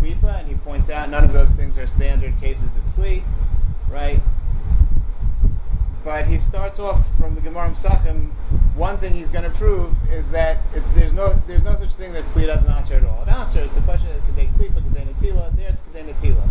Klipa, 0.00 0.40
and 0.40 0.48
he 0.48 0.54
points 0.54 0.90
out 0.90 1.08
none 1.08 1.24
of 1.24 1.32
those 1.32 1.50
things 1.50 1.78
are 1.78 1.86
standard 1.86 2.38
cases 2.40 2.74
at 2.76 2.82
Sli, 2.84 3.22
right? 3.90 4.20
But 6.04 6.26
he 6.26 6.38
starts 6.38 6.78
off 6.78 7.04
from 7.18 7.34
the 7.34 7.40
Gemara 7.40 7.70
Psachim. 7.70 8.30
One 8.74 8.98
thing 8.98 9.14
he's 9.14 9.28
going 9.28 9.44
to 9.44 9.50
prove 9.50 9.94
is 10.10 10.28
that 10.30 10.58
there's 10.94 11.12
no 11.12 11.40
there's 11.46 11.62
no 11.62 11.76
such 11.76 11.94
thing 11.94 12.12
that 12.12 12.24
Sli 12.24 12.46
doesn't 12.46 12.70
answer 12.70 12.94
at 12.94 13.04
all. 13.04 13.22
It 13.22 13.28
answers 13.28 13.72
the 13.72 13.80
question 13.82 14.10
of 14.12 14.22
Kedei 14.22 14.52
Klipa, 14.54 14.82
Kedei 14.82 15.12
Natila. 15.12 15.56
There 15.56 15.68
it's 15.68 15.82
Kedei 15.82 16.12
Natila. 16.12 16.48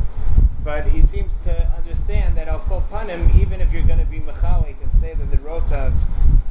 But 0.68 0.86
he 0.90 1.02
seems 1.02 1.38
to 1.46 1.72
understand 1.78 2.36
that 2.36 2.50
al 2.50 2.60
kol 2.60 2.84
panim, 2.92 3.34
even 3.42 3.62
if 3.62 3.72
you're 3.72 3.88
going 3.88 4.00
to 4.00 4.06
be 4.06 4.20
mechalik 4.20 4.76
and 4.84 4.94
say 5.00 5.14
that 5.14 5.32
the 5.32 5.38
rotav 5.38 5.94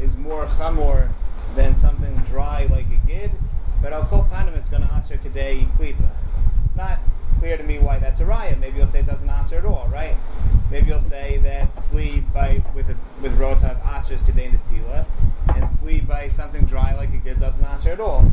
is 0.00 0.16
more 0.16 0.46
chamor 0.46 1.10
than 1.54 1.76
something 1.76 2.16
dry 2.26 2.66
like 2.70 2.86
a 2.86 3.06
gid, 3.06 3.30
but 3.82 3.92
al 3.92 4.06
kol 4.06 4.26
panim 4.32 4.56
it's 4.56 4.70
going 4.70 4.80
to 4.80 4.90
answer 4.94 5.18
kedei 5.18 5.70
klipa. 5.76 6.08
It's 6.64 6.74
not 6.76 6.98
clear 7.40 7.58
to 7.58 7.62
me 7.62 7.78
why 7.78 7.98
that's 7.98 8.20
a 8.20 8.24
raya. 8.24 8.58
Maybe 8.58 8.78
you'll 8.78 8.86
say 8.86 9.00
it 9.00 9.06
doesn't 9.06 9.28
answer 9.28 9.58
at 9.58 9.66
all, 9.66 9.86
right? 9.92 10.16
Maybe 10.70 10.88
you'll 10.88 11.00
say 11.00 11.36
that 11.44 11.84
sleep 11.84 12.24
by 12.32 12.64
with 12.74 12.88
a, 12.88 12.96
with 13.20 13.38
rotav 13.38 13.86
answers 13.86 14.22
kedei 14.22 14.50
natila, 14.50 15.04
and 15.54 15.68
sleep 15.78 16.06
by 16.06 16.30
something 16.30 16.64
dry 16.64 16.94
like 16.94 17.12
a 17.12 17.18
gid 17.18 17.38
doesn't 17.38 17.66
answer 17.66 17.90
at 17.90 18.00
all. 18.00 18.32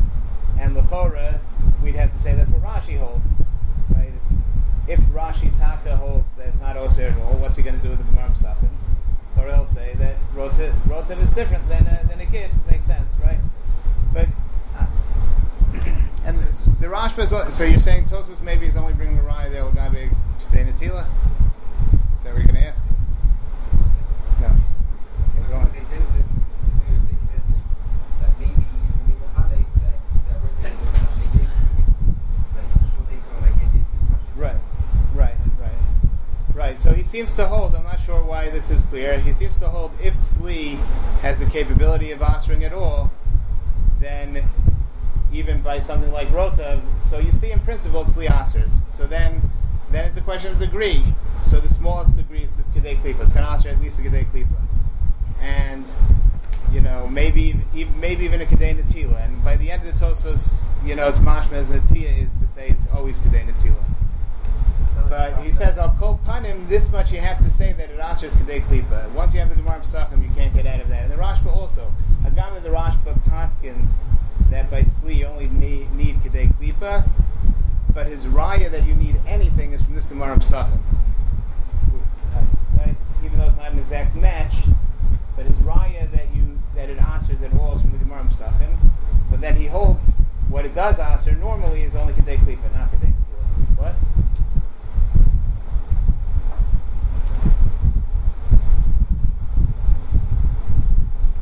And 0.57 0.77
lechora, 0.77 1.41
we'd 1.83 1.95
have 1.95 2.13
to 2.13 2.19
say 2.19 2.33
that's 2.35 2.49
what 2.49 2.63
Rashi 2.63 2.97
holds? 2.97 3.27
If 4.87 4.99
Rashi 5.11 5.57
Taka 5.57 5.95
holds 5.97 6.33
that 6.33 6.47
it's 6.47 6.59
not 6.59 6.75
Oser 6.75 7.07
at 7.07 7.17
all, 7.19 7.33
what's 7.35 7.55
he 7.55 7.63
going 7.63 7.77
to 7.77 7.81
do 7.81 7.89
with 7.89 7.99
the 7.99 8.03
Gemara 8.05 8.29
Pesachim? 8.29 8.69
Or 9.37 9.47
else 9.47 9.71
say 9.71 9.95
that 9.95 10.15
Rotav 10.35 11.21
is 11.21 11.31
different 11.33 11.67
than 11.67 11.87
a, 11.87 12.05
than 12.07 12.19
a 12.21 12.25
Gid. 12.25 12.51
Makes 12.69 12.85
sense, 12.85 13.11
right? 13.23 13.39
But 14.13 14.27
uh, 14.77 14.85
and 16.25 16.39
the 16.79 16.87
Rashba 16.87 17.23
is 17.23 17.55
so 17.55 17.63
you're 17.63 17.79
saying 17.79 18.05
Tosus 18.05 18.41
maybe 18.41 18.67
is 18.67 18.75
only 18.75 18.93
bringing 18.93 19.17
the 19.17 19.23
Raya 19.23 19.49
there 19.51 19.63
Lagabe 19.63 20.15
Shtei 20.41 20.71
Natila? 20.71 21.07
Is 21.07 22.23
that 22.23 22.33
what 22.33 22.43
you're 22.43 22.47
going 22.47 22.55
to 22.55 22.65
ask? 22.67 22.83
No. 24.39 24.47
Okay, 24.47 25.49
go 25.49 25.55
on. 25.55 25.67
He 25.73 25.79
says 25.79 25.89
that- 25.89 26.29
he 27.09 27.15
says 27.27 27.43
that 28.21 28.39
maybe 28.39 28.53
when 28.53 29.07
they 29.09 29.15
were 29.15 29.33
seems 37.13 37.35
to 37.35 37.45
hold. 37.45 37.75
I'm 37.75 37.83
not 37.83 37.99
sure 37.99 38.23
why 38.23 38.49
this 38.49 38.71
is 38.71 38.81
clear. 38.81 39.19
He 39.19 39.33
seems 39.33 39.59
to 39.59 39.67
hold 39.67 39.91
if 40.01 40.15
Sli 40.15 40.77
has 41.21 41.37
the 41.37 41.45
capability 41.45 42.11
of 42.11 42.23
answering 42.23 42.63
at 42.63 42.73
all, 42.73 43.11
then 43.99 44.43
even 45.31 45.61
by 45.61 45.77
something 45.77 46.11
like 46.11 46.31
Rota, 46.31 46.81
so 47.07 47.19
you 47.19 47.31
see 47.31 47.51
in 47.51 47.59
principle 47.59 48.03
Sli 48.05 48.29
answers. 48.31 48.71
So 48.97 49.05
then, 49.05 49.47
then 49.91 50.05
it's 50.05 50.17
a 50.17 50.21
question 50.21 50.53
of 50.53 50.57
degree. 50.57 51.03
So 51.43 51.59
the 51.59 51.69
smallest 51.69 52.15
degree 52.15 52.41
is 52.41 52.51
the 52.53 52.63
Kedei 52.63 52.99
Klipa. 52.99 53.21
It's 53.21 53.33
going 53.33 53.45
to 53.45 53.51
answer 53.51 53.69
at 53.69 53.79
least 53.79 53.99
a 53.99 54.01
Kedei 54.01 54.25
Klipa, 54.31 54.57
and 55.39 55.85
you 56.71 56.81
know 56.81 57.07
maybe 57.07 57.55
maybe 57.99 58.25
even 58.25 58.41
a 58.41 58.45
Kedei 58.45 58.75
Natila. 58.75 59.23
And 59.23 59.43
by 59.43 59.55
the 59.55 59.69
end 59.69 59.87
of 59.87 59.93
the 59.93 60.03
Tosfos, 60.03 60.63
you 60.83 60.95
know 60.95 61.07
it's 61.07 61.19
mashma 61.19 61.53
as 61.53 61.67
Natia 61.67 62.23
is 62.23 62.33
to 62.41 62.47
say 62.47 62.69
it's 62.69 62.87
always 62.87 63.19
Kedei 63.19 63.47
Natila. 63.47 63.83
But 65.09 65.37
he 65.43 65.51
says, 65.51 65.77
"I'll 65.77 65.95
call 65.99 66.19
panim." 66.25 66.67
This 66.69 66.89
much 66.91 67.11
you 67.11 67.19
have 67.19 67.39
to 67.43 67.49
say 67.49 67.73
that 67.73 67.89
it 67.89 67.99
answers 67.99 68.35
kadei 68.35 68.63
klipa. 68.65 69.11
Once 69.11 69.33
you 69.33 69.39
have 69.39 69.49
the 69.49 69.55
Gemara 69.55 69.79
Pesachim, 69.79 70.21
you 70.23 70.29
can't 70.35 70.53
get 70.53 70.65
out 70.65 70.79
of 70.81 70.89
that. 70.89 71.03
And 71.03 71.11
the 71.11 71.17
Rashba 71.17 71.47
also, 71.47 71.93
Hagam 72.23 72.61
the 72.63 72.69
Rashba 72.69 73.13
paskins 73.29 74.05
that 74.49 74.69
by 74.71 74.83
tzli 74.83 75.17
you 75.17 75.25
only 75.25 75.47
need, 75.49 75.91
need 75.93 76.15
kadei 76.17 76.53
klipa, 76.55 77.07
but 77.93 78.07
his 78.07 78.25
raya 78.25 78.71
that 78.71 78.85
you 78.85 78.95
need 78.95 79.19
anything 79.27 79.73
is 79.73 79.81
from 79.81 79.95
this 79.95 80.05
Gemara 80.05 80.35
Pesachim. 80.37 80.79
Even 83.23 83.39
though 83.39 83.47
it's 83.47 83.57
not 83.57 83.71
an 83.71 83.79
exact 83.79 84.15
match, 84.15 84.55
but 85.35 85.45
his 85.45 85.55
raya 85.57 86.09
that 86.11 86.33
you 86.35 86.59
that 86.75 86.89
it 86.89 86.99
answers 86.99 87.41
at 87.41 87.53
all 87.53 87.73
is 87.75 87.81
from 87.81 87.91
the 87.91 87.97
Gemara 87.99 88.23
Pesachim. 88.23 88.75
But 89.29 89.41
then 89.41 89.55
he 89.55 89.67
holds 89.67 90.03
what 90.49 90.65
it 90.65 90.73
does 90.75 90.99
answer 90.99 91.33
normally 91.35 91.83
is 91.83 91.95
only 91.95 92.13
kadei 92.13 92.37
klipa, 92.39 92.71
not 92.73 92.91
kadei 92.91 93.13
klipa. 93.13 93.77
What? 93.77 93.95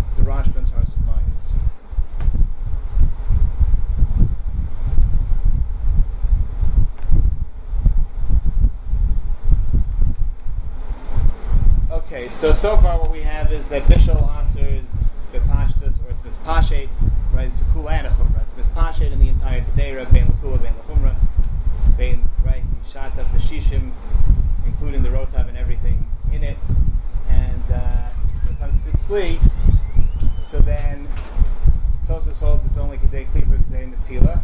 It's 0.09 0.19
a 0.19 0.21
Rashba 0.21 0.57
and 0.57 0.67
Toras 0.67 0.91
Habayis. 0.91 1.57
Okay, 11.91 12.29
so 12.29 12.53
so 12.53 12.77
far 12.77 12.97
what 12.99 13.11
we 13.11 13.21
have 13.21 13.40
is 13.51 13.67
that 13.67 13.83
Bishul 13.83 14.29
answers 14.37 14.85
Bepashtus 15.33 15.99
or 16.05 16.09
it's 16.09 16.19
Mispashet, 16.21 16.89
right? 17.33 17.47
It's 17.47 17.61
a 17.61 17.63
Kula 17.65 17.91
and 17.91 18.07
a 18.07 18.09
Chumrah. 18.11 18.41
It's 18.41 18.67
Mispashet 18.67 19.11
in 19.11 19.19
the 19.19 19.29
entire 19.29 19.61
Kedera, 19.61 20.11
Bein 20.11 20.27
Lakula, 20.27 20.61
Bein 20.61 20.73
Lachumrah, 20.73 21.15
Bein, 21.97 22.27
right? 22.45 22.63
He 22.83 22.91
shots 22.91 23.17
up 23.17 23.31
the 23.33 23.39
Shishim, 23.39 23.91
including 24.65 25.03
the 25.03 25.09
Rotav 25.09 25.47
and 25.47 25.57
everything 25.57 26.05
in 26.31 26.43
it. 26.43 26.57
And 27.29 27.63
uh, 27.71 28.09
when 28.43 28.55
it 28.55 28.59
comes 28.59 28.83
to 28.83 28.91
Tzli, 28.91 29.39
so 30.41 30.59
then 30.59 31.07
Tosos 32.07 32.39
holds 32.39 32.65
it's 32.65 32.77
only 32.77 32.97
Kedei 32.97 33.27
Klipa, 33.31 33.57
Kedei 33.69 33.93
Natila. 33.93 34.41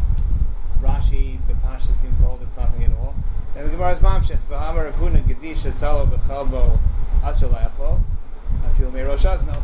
Rashi, 0.82 1.38
the 1.48 1.54
Pasha 1.56 1.92
seems 1.94 2.18
to 2.18 2.24
hold 2.24 2.40
it's 2.42 2.56
nothing 2.56 2.84
at 2.84 2.90
all. 2.92 3.14
Then 3.54 3.64
the 3.64 3.70
Gemara 3.70 3.92
is 3.92 3.98
Mamshech, 3.98 4.38
V'hamar 4.50 4.92
Avuna 4.92 5.22
Gedisha 5.24 5.72
Tzalo 5.72 6.06
B'chalbo 6.08 6.78
Asr 7.22 7.48
La'achol. 7.50 8.00
I 8.64 8.70
feel 8.78 8.90
me 8.90 9.02
rosh 9.02 9.24
oznah, 9.24 9.60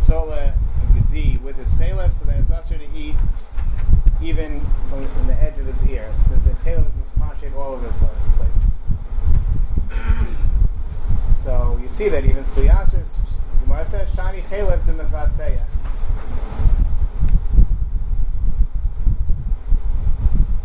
Tzola 0.00 0.52
Gedi 0.94 1.38
with 1.38 1.58
its 1.60 1.74
chalev, 1.74 2.12
so 2.12 2.24
then 2.24 2.40
it's 2.40 2.50
Asr 2.50 2.78
to 2.78 2.98
eat 2.98 3.14
even 4.20 4.60
from, 4.88 5.06
from 5.08 5.26
the 5.26 5.34
edge 5.42 5.58
of 5.58 5.68
its 5.68 5.84
ear. 5.84 6.10
So 6.28 6.36
the 6.36 6.50
chalev 6.64 6.86
is 6.88 6.94
Mishpashit 6.94 7.54
all 7.56 7.74
over 7.74 7.86
the 7.86 7.92
place. 8.36 8.60
So 11.26 11.78
you 11.82 11.88
see 11.88 12.08
that 12.08 12.24
even 12.24 12.44
Sli 12.44 12.68
Asr, 12.68 13.04
Gemara 13.64 13.84
says, 13.84 14.08
Shani 14.10 14.42
chalev 14.48 14.84
to 14.86 14.92
Mevatfeya. 14.92 15.62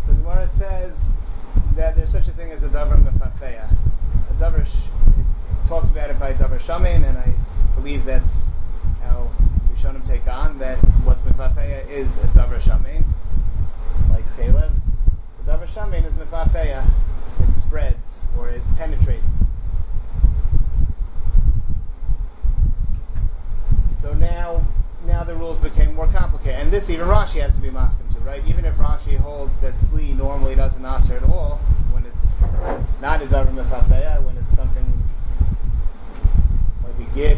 So 0.05 0.11
the 0.11 0.13
Gemara 0.13 0.49
says 0.49 1.09
that 1.75 1.95
there's 1.95 2.09
such 2.09 2.27
a 2.27 2.31
thing 2.31 2.51
as 2.51 2.63
a 2.63 2.69
davar 2.69 2.97
mefafeya. 3.03 3.69
A 4.29 4.33
davar, 4.41 4.65
sh- 4.65 4.89
it 5.17 5.67
talks 5.67 5.89
about 5.89 6.09
it 6.09 6.17
by 6.19 6.33
davar 6.33 6.59
shamin, 6.59 7.07
and 7.07 7.17
I 7.17 7.33
believe 7.75 8.05
that's 8.05 8.43
how 9.01 9.29
Rishonim 9.73 10.05
take 10.07 10.25
on 10.27 10.57
that 10.59 10.77
what's 11.03 11.21
mefafeya 11.21 11.87
is 11.89 12.17
a 12.17 12.27
davar 12.27 12.61
shamin, 12.61 13.03
like 14.09 14.25
chalev. 14.37 14.71
So 15.37 15.51
davar 15.51 15.67
shamin 15.67 16.05
is 16.05 16.13
mefafeya. 16.13 16.89
It 17.47 17.55
spreads 17.55 18.23
or 18.37 18.49
it 18.49 18.61
penetrates. 18.77 19.31
So 24.01 24.13
now, 24.13 24.65
now 25.05 25.23
the 25.23 25.35
rules 25.35 25.59
became 25.59 25.93
more 25.95 26.07
complicated, 26.07 26.61
and 26.61 26.71
this 26.71 26.89
even 26.89 27.07
Rashi 27.07 27.41
has 27.41 27.53
to 27.55 27.61
be 27.61 27.69
masking 27.71 28.07
to, 28.13 28.19
right? 28.21 28.41
Even 28.47 28.63
if 28.63 28.75
Rashi 28.75 29.17
holds 29.17 29.57
that 29.59 29.73
sli 29.75 30.15
normally 30.15 30.55
doesn't 30.55 30.85
answer 30.85 31.17
at 31.17 31.23
all 31.23 31.59
when 31.91 32.05
it's 32.05 32.25
not 33.01 33.21
a 33.21 33.25
davar 33.25 33.53
mefafeya, 33.53 34.23
when 34.23 34.37
it's 34.37 34.55
something 34.55 34.85
like 37.15 37.37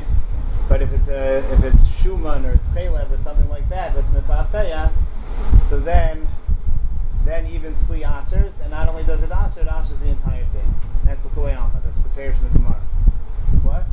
but 0.68 0.82
if 0.82 0.92
it's 0.92 1.08
a 1.08 1.38
if 1.54 1.64
it's 1.64 1.84
shuman 1.84 2.46
or 2.46 2.52
it's 2.52 2.68
chalev 2.70 3.10
or 3.12 3.18
something 3.18 3.48
like 3.50 3.68
that, 3.70 3.96
that's 3.96 4.08
mefafeya. 4.10 4.92
So 5.70 5.80
then, 5.80 6.28
then 7.24 7.46
even 7.48 7.74
sli 7.76 8.06
answers, 8.06 8.60
and 8.60 8.72
not 8.72 8.90
only 8.90 9.04
does 9.04 9.24
it 9.24 9.32
answer, 9.32 9.62
it 9.62 9.68
answers 9.68 10.00
the 10.00 10.08
entire 10.08 10.44
thing. 10.46 10.74
And 11.00 11.08
that's 11.08 11.22
the 11.22 11.30
kulei 11.30 11.58
alma. 11.58 11.82
That's 11.86 11.98
the 11.98 12.10
fairish 12.10 12.38
in 12.40 12.44
the 12.46 12.60
Gemara. 12.60 12.82
What? 13.64 13.86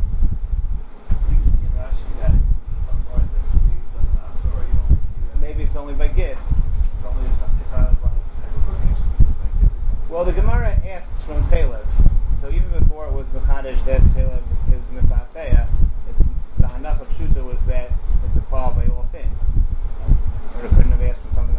Do 1.28 1.34
you 1.34 1.42
see 1.44 1.62
in 1.62 1.70
Rashi 1.78 2.10
that 2.20 2.32
it's 2.34 2.52
a 2.90 3.10
part 3.10 3.22
that 3.22 3.48
C 3.52 3.58
doesn't 3.94 4.18
answer, 4.26 4.48
or 4.50 4.62
you 4.66 4.78
only 4.88 4.98
see 5.02 5.20
that 5.30 5.40
Maybe 5.40 5.62
it's 5.62 5.76
only 5.76 5.94
by 5.94 6.08
gid. 6.08 6.36
it's 6.96 7.06
only 7.06 7.28
it's 7.28 7.38
it's 7.38 7.72
out 7.72 7.90
of 7.90 8.02
one 8.02 8.10
type 8.42 8.50
of 8.50 8.62
cooking? 8.66 8.96
Like. 9.38 9.70
Well, 10.10 10.24
the 10.24 10.32
Gemara 10.32 10.74
asks 10.86 11.22
from 11.22 11.44
Chalev. 11.44 11.86
So 12.44 12.50
even 12.50 12.68
before 12.78 13.06
it 13.06 13.12
was 13.12 13.26
Mechadish 13.28 13.82
that 13.86 14.02
Chalev 14.12 14.42
is 14.68 14.84
Mefafeya, 14.92 15.66
it's 16.10 16.22
the 16.58 16.66
Hanach 16.66 17.00
of 17.00 17.08
Shuta 17.16 17.42
was 17.42 17.56
that 17.62 17.90
it's 18.28 18.36
a 18.36 18.40
call 18.42 18.72
by 18.72 18.84
all 18.84 19.08
things. 19.10 19.38
Or 20.58 20.66
it 20.66 20.68
couldn't 20.68 20.90
have 20.90 21.00
asked 21.00 21.22
for 21.22 21.34
something 21.34 21.53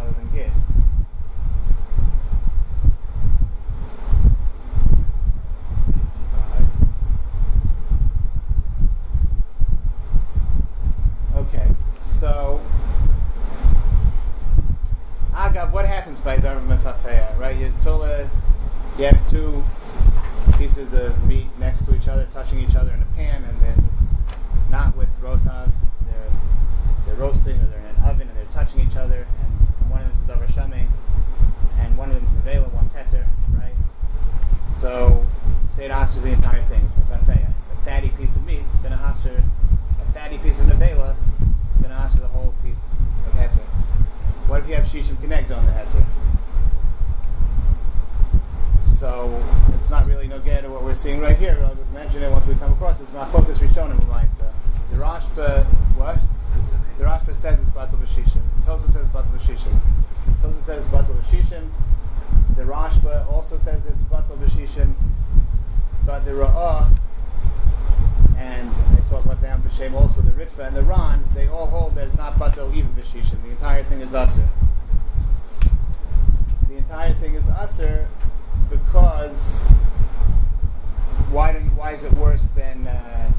then 82.55 82.87
uh, 82.87 83.31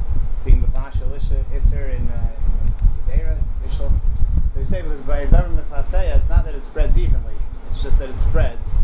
being 0.44 0.62
Mavasha 0.62 1.08
Isser 1.52 1.88
uh, 1.88 1.96
in 1.96 2.10
Gedera, 3.08 3.38
Ishal. 3.68 3.92
So 4.52 4.60
you 4.60 4.64
say 4.64 4.82
because 4.82 5.00
by 5.00 5.26
Darim 5.26 5.58
it's 5.58 6.28
not 6.28 6.44
that 6.44 6.54
it 6.54 6.64
spreads 6.64 6.96
evenly, 6.96 7.34
it's 7.70 7.82
just 7.82 7.98
that 7.98 8.08
it 8.08 8.20
spreads. 8.20 8.74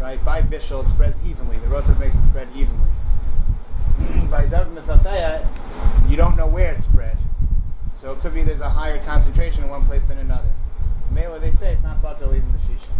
Right? 0.00 0.22
By 0.24 0.42
Bishal, 0.42 0.84
it 0.84 0.88
spreads 0.88 1.18
evenly. 1.26 1.58
The 1.58 1.66
Rotzav 1.66 1.98
makes 1.98 2.16
it 2.16 2.24
spread 2.24 2.48
evenly. 2.54 2.90
by 4.30 4.44
Darim 4.46 4.76
Mefafeya, 4.76 5.46
you 6.08 6.16
don't 6.16 6.36
know 6.36 6.46
where 6.46 6.72
it 6.72 6.82
spread. 6.82 7.16
So 7.98 8.12
it 8.12 8.20
could 8.20 8.34
be 8.34 8.42
there's 8.42 8.60
a 8.60 8.68
higher 8.68 9.02
concentration 9.04 9.64
in 9.64 9.70
one 9.70 9.86
place 9.86 10.04
than 10.04 10.18
another. 10.18 10.52
Mela, 11.10 11.40
they 11.40 11.50
say 11.50 11.72
it's 11.72 11.82
not 11.82 12.02
Batal 12.02 12.30
the 12.30 12.36
Bashisha 12.36 12.90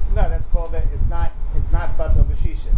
it's 0.00 0.10
not. 0.10 0.28
That's 0.30 0.46
called 0.46 0.72
that. 0.72 0.84
It's 0.94 1.06
not. 1.06 1.32
It's 1.56 1.70
not 1.70 1.96
batal 1.96 2.24
b'shisha. 2.24 2.72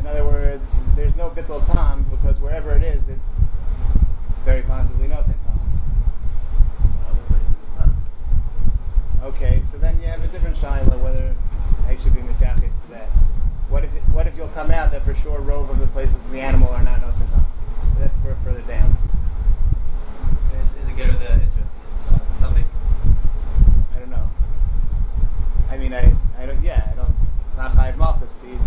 In 0.00 0.06
other 0.06 0.24
words, 0.24 0.76
there's 0.96 1.14
no 1.16 1.30
bittul 1.30 1.66
tam 1.72 2.06
because 2.10 2.38
wherever 2.40 2.74
it 2.74 2.82
is, 2.82 3.08
it's 3.08 3.32
very 4.44 4.62
possibly 4.62 5.08
no 5.08 5.22
sin 5.22 5.34
tam. 5.44 5.58
Okay, 9.22 9.62
so 9.70 9.76
then 9.76 10.00
you 10.00 10.06
have 10.06 10.22
a 10.24 10.28
different 10.28 10.56
shaila 10.56 10.98
whether 11.02 11.34
I 11.86 11.96
should 11.96 12.14
be 12.14 12.20
misyachis 12.20 12.72
to 12.82 12.90
that. 12.92 13.08
What 13.68 13.84
if 13.84 13.90
what 14.14 14.26
if 14.26 14.36
you'll 14.36 14.48
come 14.48 14.70
out 14.70 14.90
that 14.92 15.04
for 15.04 15.14
sure 15.14 15.40
rove 15.40 15.68
of 15.68 15.78
the 15.80 15.86
places 15.88 16.24
in 16.26 16.32
the 16.32 16.40
animal 16.40 16.68
are 16.68 16.82
not 16.82 17.02
no 17.02 17.10
sin 17.10 17.26
tam? 17.28 17.44
So 17.92 18.00
that's 18.00 18.16
for 18.18 18.36
further 18.44 18.62
down. 18.62 18.96
Is 20.82 20.88
it 20.88 20.96
good 20.96 21.08
with 21.08 21.20
the 21.20 21.40
something? 22.40 22.64
I 25.70 25.76
mean, 25.76 25.92
I, 25.92 26.12
I 26.38 26.46
don't. 26.46 26.62
Yeah, 26.62 26.88
I 26.90 26.94
don't. 26.96 27.14
It's 27.48 27.56
not 27.56 27.72
chayiv 27.72 27.96
malchus 27.98 28.34
to 28.40 28.46
eat 28.52 28.60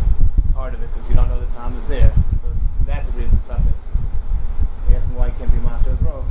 part 0.54 0.74
of 0.74 0.82
it 0.84 0.90
because 0.94 1.10
you 1.10 1.16
don't 1.16 1.30
know 1.30 1.40
the 1.40 1.48
time 1.48 1.76
is 1.78 1.88
there. 1.88 2.14
So 2.42 2.48
that's 2.86 3.08
that 3.08 3.12
degree, 3.12 3.26
it's 3.26 3.36
a 3.36 3.42
suffix. 3.42 3.74
You 4.90 4.96
ask 4.96 5.08
why 5.10 5.32
can't 5.32 5.52
be 5.52 5.58
matzah 5.60 5.98
rov. 5.98 6.26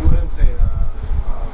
You 0.00 0.08
wouldn't 0.08 0.30
say. 0.30 0.48
Uh, 0.52 0.64
um, 1.28 1.52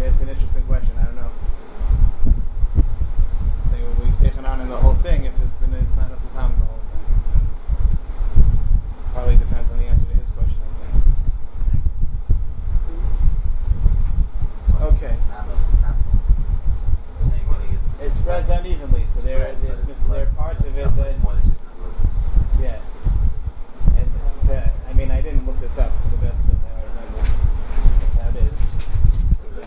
It's 0.00 0.20
an 0.22 0.28
interesting 0.28 0.62
question. 0.64 0.92
I 0.98 1.04
don't 1.04 1.16
know. 1.16 1.30
Say 3.70 3.80
we 4.04 4.12
say 4.12 4.28
Hanan 4.28 4.60
in 4.62 4.68
the 4.68 4.76
whole 4.76 4.94
thing. 4.94 5.24
If 5.26 5.34
it's 5.34 5.56
then 5.60 5.74
it's 5.74 5.94
not 5.96 6.10
Osatama 6.10 6.54
in 6.54 6.60
the 6.60 6.66
whole 6.66 6.80
thing. 6.90 7.06
Probably 9.12 9.36
depends 9.36 9.70
on 9.70 9.78
the 9.78 9.84
answer. 9.84 10.07
spreads 18.28 18.50
unevenly, 18.50 19.06
so 19.08 19.22
there 19.22 19.38
spreads, 19.38 19.58
it's, 19.62 19.90
it's, 19.90 20.00
there 20.00 20.24
are 20.24 20.26
parts 20.36 20.62
of 20.62 20.76
it 20.76 20.96
that 20.96 21.14
yeah. 22.60 22.78
And 23.96 24.06
to, 24.42 24.70
I 24.86 24.92
mean, 24.92 25.10
I 25.10 25.22
didn't 25.22 25.46
look 25.46 25.58
this 25.60 25.78
up 25.78 25.90
to 26.02 26.08
the 26.10 26.18
best 26.18 26.46
that 26.46 26.56
I 26.76 26.82
remember. 26.92 27.22
That's 28.00 28.14
how 28.20 28.28
it 28.28 28.36
is. 28.44 28.52
So 29.32 29.44
yeah. 29.56 29.64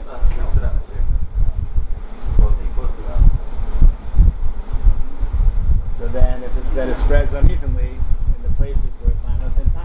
So 5.97 6.07
then, 6.09 6.43
if 6.43 6.55
it's 6.55 6.71
that 6.73 6.87
it 6.87 6.97
spreads 6.97 7.33
unevenly 7.33 7.89
in 7.89 8.43
the 8.43 8.49
places 8.57 8.91
where 9.01 9.09
it 9.09 9.17
lands 9.25 9.57
in 9.57 9.71
time. 9.71 9.80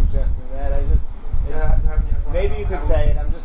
suggesting 0.00 0.48
that. 0.52 0.72
I 0.72 0.80
just 0.88 1.04
it, 1.48 1.78
yeah, 1.78 2.32
maybe 2.32 2.56
you 2.56 2.66
could 2.66 2.84
say 2.84 3.10
it. 3.10 3.16
I'm 3.16 3.30
just 3.32 3.39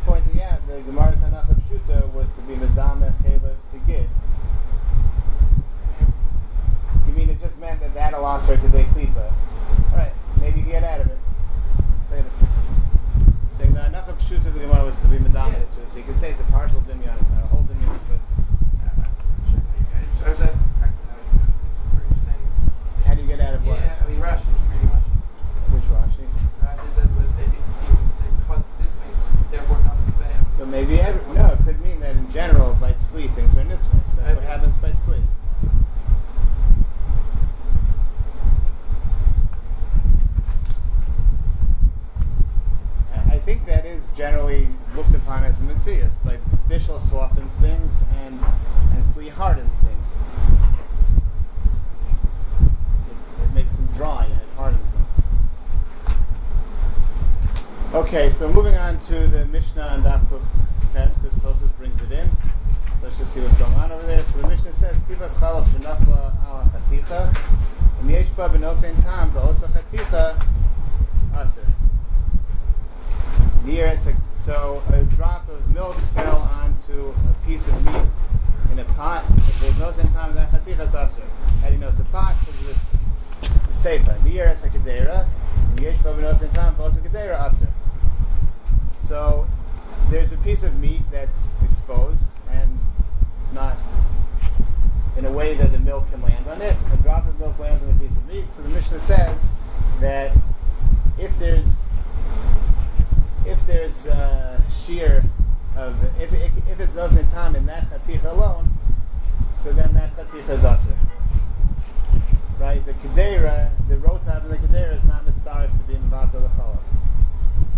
The 112.83 112.93
kedera, 112.93 113.71
the 113.87 113.95
rotav 113.95 114.43
in 114.43 114.51
the 114.51 114.57
kedera 114.57 114.95
is 114.95 115.03
not 115.05 115.25
mitzvah 115.25 115.71
to 115.75 115.83
be 115.91 115.97
mivata 115.97 116.35
l'chalav. 116.35 116.77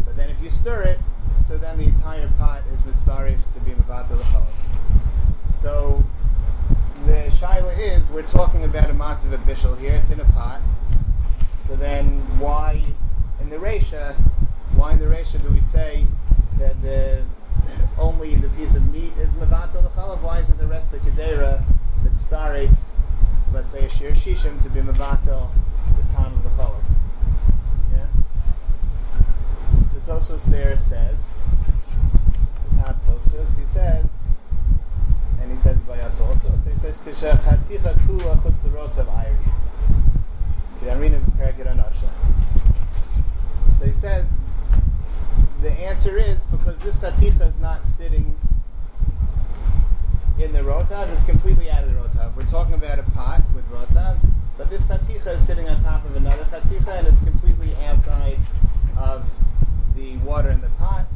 But 0.03 0.17
then 0.17 0.29
if 0.29 0.41
you 0.41 0.49
stir 0.49 0.81
it, 0.81 0.99
so 1.47 1.57
then 1.57 1.77
the 1.77 1.85
entire 1.85 2.27
pot 2.39 2.63
is 2.73 2.83
mitzvah 2.83 3.37
to 3.53 3.59
be 3.59 3.71
mivata 3.71 4.17
l'chalav. 4.17 4.47
So 5.49 6.03
the 7.05 7.29
shaila 7.29 7.77
is 7.77 8.09
we're 8.09 8.23
talking 8.23 8.63
about 8.63 8.89
a 8.89 8.93
matzav 8.93 9.31
of 9.33 9.39
bishul 9.41 9.79
here. 9.79 9.93
It's 9.93 10.09
in 10.09 10.19
a 10.19 10.25
pot. 10.25 10.61
So 11.61 11.75
then 11.75 12.07
why 12.39 12.83
in 13.39 13.49
the 13.49 13.57
resha? 13.57 14.15
Why 14.75 14.93
in 14.93 14.99
the 14.99 15.05
resha 15.05 15.41
do 15.41 15.49
we 15.49 15.61
say 15.61 16.05
that 16.57 16.81
the 16.81 17.23
only 17.97 18.35
the 18.35 18.49
piece 18.49 18.75
of 18.75 18.85
meat 18.91 19.13
is 19.19 19.31
mevata 19.33 19.75
l'chalav? 19.75 20.21
Why 20.21 20.39
isn't 20.39 20.57
the 20.57 20.67
rest 20.67 20.91
of 20.91 21.03
the 21.03 21.11
kedera 21.11 21.63
mitzdaref? 22.03 22.75
Let's 23.53 23.71
say 23.71 23.85
a 23.85 23.89
shir 23.89 24.11
shishim 24.11 24.61
to 24.63 24.69
be 24.69 24.81
mevata 24.81 25.49
the 25.95 26.13
time 26.13 26.33
of 26.33 26.43
the 26.43 26.49
chalav. 26.49 26.83
Yeah. 27.93 28.05
So 29.91 29.99
Tosos 29.99 30.43
there 30.45 30.77
says, 30.77 31.39
the 32.71 32.77
top 32.83 33.03
Tosos, 33.05 33.57
he 33.57 33.65
says, 33.65 34.05
and 35.41 35.51
he 35.51 35.57
says 35.57 35.77
us 35.89 36.21
also. 36.21 36.57
So 36.63 36.69
he 36.69 36.79
says 36.79 36.97
kisha 36.99 37.37
chaticha 37.41 37.93
kula 38.05 38.33
of 38.33 39.07
ayri. 39.07 39.37
So 43.79 43.85
he 43.85 43.93
says 43.93 44.25
the 45.61 45.71
answer 45.71 46.17
is 46.17 46.43
because 46.45 46.79
this 46.79 46.97
chaticha 46.97 47.47
is 47.49 47.59
not 47.59 47.85
sitting 47.85 48.35
in 50.39 50.53
the 50.53 50.59
rotav, 50.59 51.09
it's 51.11 51.23
completely 51.23 51.69
out 51.69 51.83
of 51.83 51.93
the 51.93 51.99
rotav. 51.99 52.35
We're 52.35 52.43
talking 52.45 52.73
about 52.73 52.99
a 52.99 53.03
pot 53.03 53.41
with 53.55 53.69
rotav, 53.71 54.17
but 54.57 54.69
this 54.69 54.83
chaticha 54.83 55.35
is 55.35 55.45
sitting 55.45 55.67
on 55.67 55.83
top 55.83 56.05
of 56.05 56.15
another 56.15 56.43
chaticha 56.45 56.99
and 56.99 57.07
it's 57.07 57.19
completely 57.19 57.75
outside 57.85 58.37
of 58.97 59.25
the 59.95 60.17
water 60.17 60.51
in 60.51 60.61
the 60.61 60.69
pot, 60.77 61.07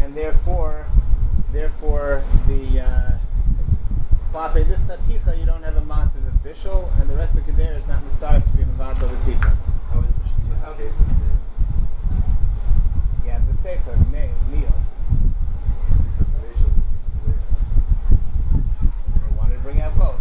and 0.00 0.14
therefore, 0.14 0.86
therefore 1.52 2.22
the 2.46 2.80
uh, 2.80 3.18
it's 3.66 4.68
this 4.68 4.82
chaticha 4.82 5.38
you 5.38 5.46
don't 5.46 5.62
have 5.62 5.76
a 5.76 5.80
matzav 5.80 6.26
of 6.26 6.34
bishul, 6.44 6.90
and 7.00 7.08
the 7.08 7.16
rest 7.16 7.34
of 7.34 7.46
the 7.46 7.52
kedera 7.52 7.76
is 7.78 7.86
not 7.86 8.02
mistarif 8.04 8.44
to 8.44 8.56
be 8.56 8.64
mavato 8.64 9.08
the. 9.08 9.48
How 9.90 10.00
is 10.00 10.08
the 10.08 10.82
case 10.82 10.98
of 11.00 11.06
the 11.08 11.14
You 13.24 13.30
the 13.50 13.56
sefer, 13.56 13.96
me, 14.12 14.28
meal. 14.50 14.74
Because 16.18 16.32
the 16.32 16.38
ratio 16.46 16.68
is 17.28 17.40
I 19.16 19.26
wanted 19.38 19.54
to 19.54 19.55
bring 19.66 19.80
out 19.80 19.98
both. 19.98 20.20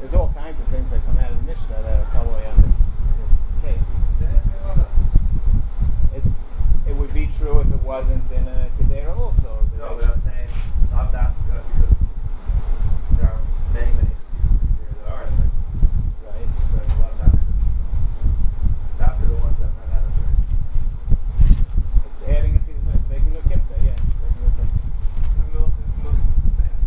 There's 0.00 0.14
all 0.14 0.32
kinds 0.32 0.58
of 0.58 0.66
things 0.68 0.90
that 0.90 1.04
come 1.04 1.18
out 1.18 1.30
of 1.30 1.36
the 1.36 1.42
Mishnah 1.52 1.82
that 1.82 2.00
are 2.00 2.10
totally 2.14 2.46
on 2.46 2.62
this 2.62 2.72
this 3.20 3.34
case. 3.62 3.88
It's 6.14 6.34
it 6.88 6.96
would 6.96 7.12
be 7.12 7.28
true 7.38 7.60
if 7.60 7.66
it 7.68 7.82
wasn't 7.82 8.24
in 8.32 8.48
a 8.48 8.70
kedera 8.80 9.14
also. 9.14 9.68
No, 9.78 9.98
but 10.00 10.08
I'm 10.08 10.18
saying 10.20 10.48
not 10.90 11.12
that 11.12 11.34
good 11.46 11.62
because 11.76 11.96
there 13.20 13.28
are 13.28 13.40
many, 13.74 13.92
many 13.92 14.08
institutions 14.16 14.64
here 14.80 14.94
that 15.04 15.12
are 15.12 15.24
like, 15.28 15.36
right. 16.24 16.48
so 16.70 16.76
there's 16.76 16.88
a 16.88 17.02
lot 17.02 17.12
of 17.12 17.20
after. 17.20 17.44
After 19.04 19.26
the 19.26 19.36
ones 19.36 19.58
that 19.60 19.70
run 19.76 19.90
out 19.92 20.04
of 20.08 20.12
there. 20.16 20.32
It's 22.16 22.22
adding 22.32 22.56
a 22.56 22.60
piece 22.64 22.80
of 22.80 22.94
it's 22.96 23.08
making 23.12 23.36
a 23.36 23.44
kipta, 23.44 23.76
yeah. 23.84 23.92
it's 23.92 24.16
Making 24.24 24.40
a 24.40 24.52
kipta. 24.56 24.64
The 25.36 25.44
milk 25.52 25.72
is 25.76 25.92
milk 26.02 26.16
is 26.16 26.48
bad. 26.56 26.80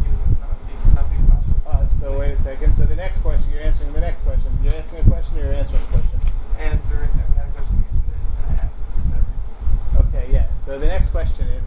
Even 0.00 0.16
though 0.16 0.32
it's 0.32 0.40
not 0.40 0.56
being 0.64 0.80
it's 0.80 0.94
not 0.96 1.06
being 1.12 1.26
partial. 1.28 1.56
Uh, 1.66 1.86
so 1.86 2.18
wait 2.18 2.23
a 2.38 2.42
second. 2.42 2.76
So 2.76 2.84
the 2.84 2.96
next 2.96 3.18
question, 3.18 3.50
you're 3.52 3.62
answering 3.62 3.92
the 3.92 4.00
next 4.00 4.20
question. 4.20 4.58
You're 4.62 4.74
asking 4.74 5.00
a 5.00 5.04
question, 5.04 5.38
or 5.38 5.44
you're 5.44 5.54
answering 5.54 5.82
a 5.82 5.86
question. 5.86 6.20
Answer 6.58 7.04
it. 7.04 7.10
We 7.14 7.36
had 7.36 7.48
a 7.48 7.52
question 7.52 7.84
answered 7.92 8.10
it, 8.10 8.50
I 8.50 8.52
asked. 8.64 8.80
Okay, 10.06 10.32
yeah. 10.32 10.46
So 10.64 10.78
the 10.78 10.86
next 10.86 11.08
question 11.08 11.48
is. 11.48 11.64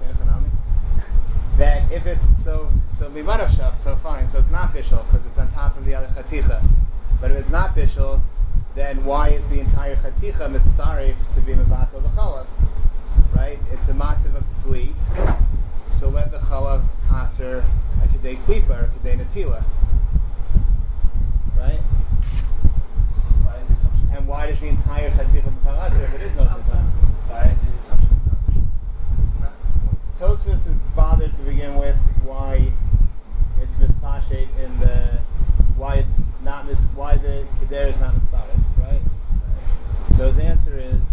That 1.58 1.92
if 1.92 2.06
it's 2.06 2.28
so 2.44 2.72
so 2.94 3.10
mimarashaf, 3.10 3.80
so 3.80 3.96
fine. 3.96 4.30
So 4.30 4.38
it's 4.38 4.52
not 4.52 4.76
bishul 4.76 5.04
because 5.08 5.26
it's 5.26 5.40
on 5.40 5.52
top 5.54 5.76
of 5.76 5.86
the 5.86 5.96
other 5.96 6.06
chaticha. 6.10 6.64
But 7.20 7.32
if 7.32 7.38
it's 7.38 7.50
not 7.50 7.76
bishul, 7.76 8.22
then 8.76 9.04
why 9.04 9.30
is 9.30 9.48
the 9.48 9.60
entire 9.60 9.96
chaticha 9.96 10.48
mitzdarif 10.56 11.16
to 11.34 11.42
be 11.42 11.54
mevatel 11.54 12.04
the 12.04 12.10
chalav? 12.10 12.46
Right? 13.36 13.58
It's 13.72 13.88
a 13.88 13.94
matzav 13.94 14.36
of 14.36 14.46
flee. 14.62 14.94
So 15.92 16.10
let 16.10 16.32
the 16.32 16.38
chalav 16.38 16.84
aser 17.12 17.66
a 18.04 18.08
kedei 18.08 18.38
klipa 18.44 18.84
or 18.84 18.92
kedei 19.00 19.18
natila. 19.18 19.64
Right? 21.58 21.82
Why 23.42 23.58
is 24.28 24.34
the 24.34 24.36
assumption? 24.36 24.36
And 24.36 24.36
why 24.36 24.48
does 24.48 24.60
the 24.60 24.68
entire 24.68 25.10
chaticha 25.12 25.44
become 25.44 25.76
aser 25.76 26.04
if 26.04 26.14
it 26.16 26.22
is 26.22 26.38
no 26.38 26.44
zizah? 26.44 26.84
Why 27.28 27.44
is 27.46 27.60
the 27.60 27.68
assumption 27.80 28.20
not 28.26 28.40
bishul? 28.48 28.68
Not, 29.40 29.54
Tosfos 30.20 30.68
is 30.68 30.76
bothered 30.96 31.34
to 31.36 31.42
begin 31.42 31.76
with 31.76 31.96
why 32.24 32.72
it's 33.62 33.76
mispashet 33.76 34.48
in 34.64 34.80
the 34.80 35.20
why 35.76 35.96
it's 35.96 36.22
not 36.44 36.68
mis 36.68 36.80
why 36.96 37.18
the 37.18 37.46
keder 37.60 37.90
is 37.90 38.00
not 38.00 38.14
mistarif, 38.16 38.60
right? 38.80 39.02
So 40.16 40.28
his 40.30 40.40
answer 40.40 40.78
is 40.80 41.06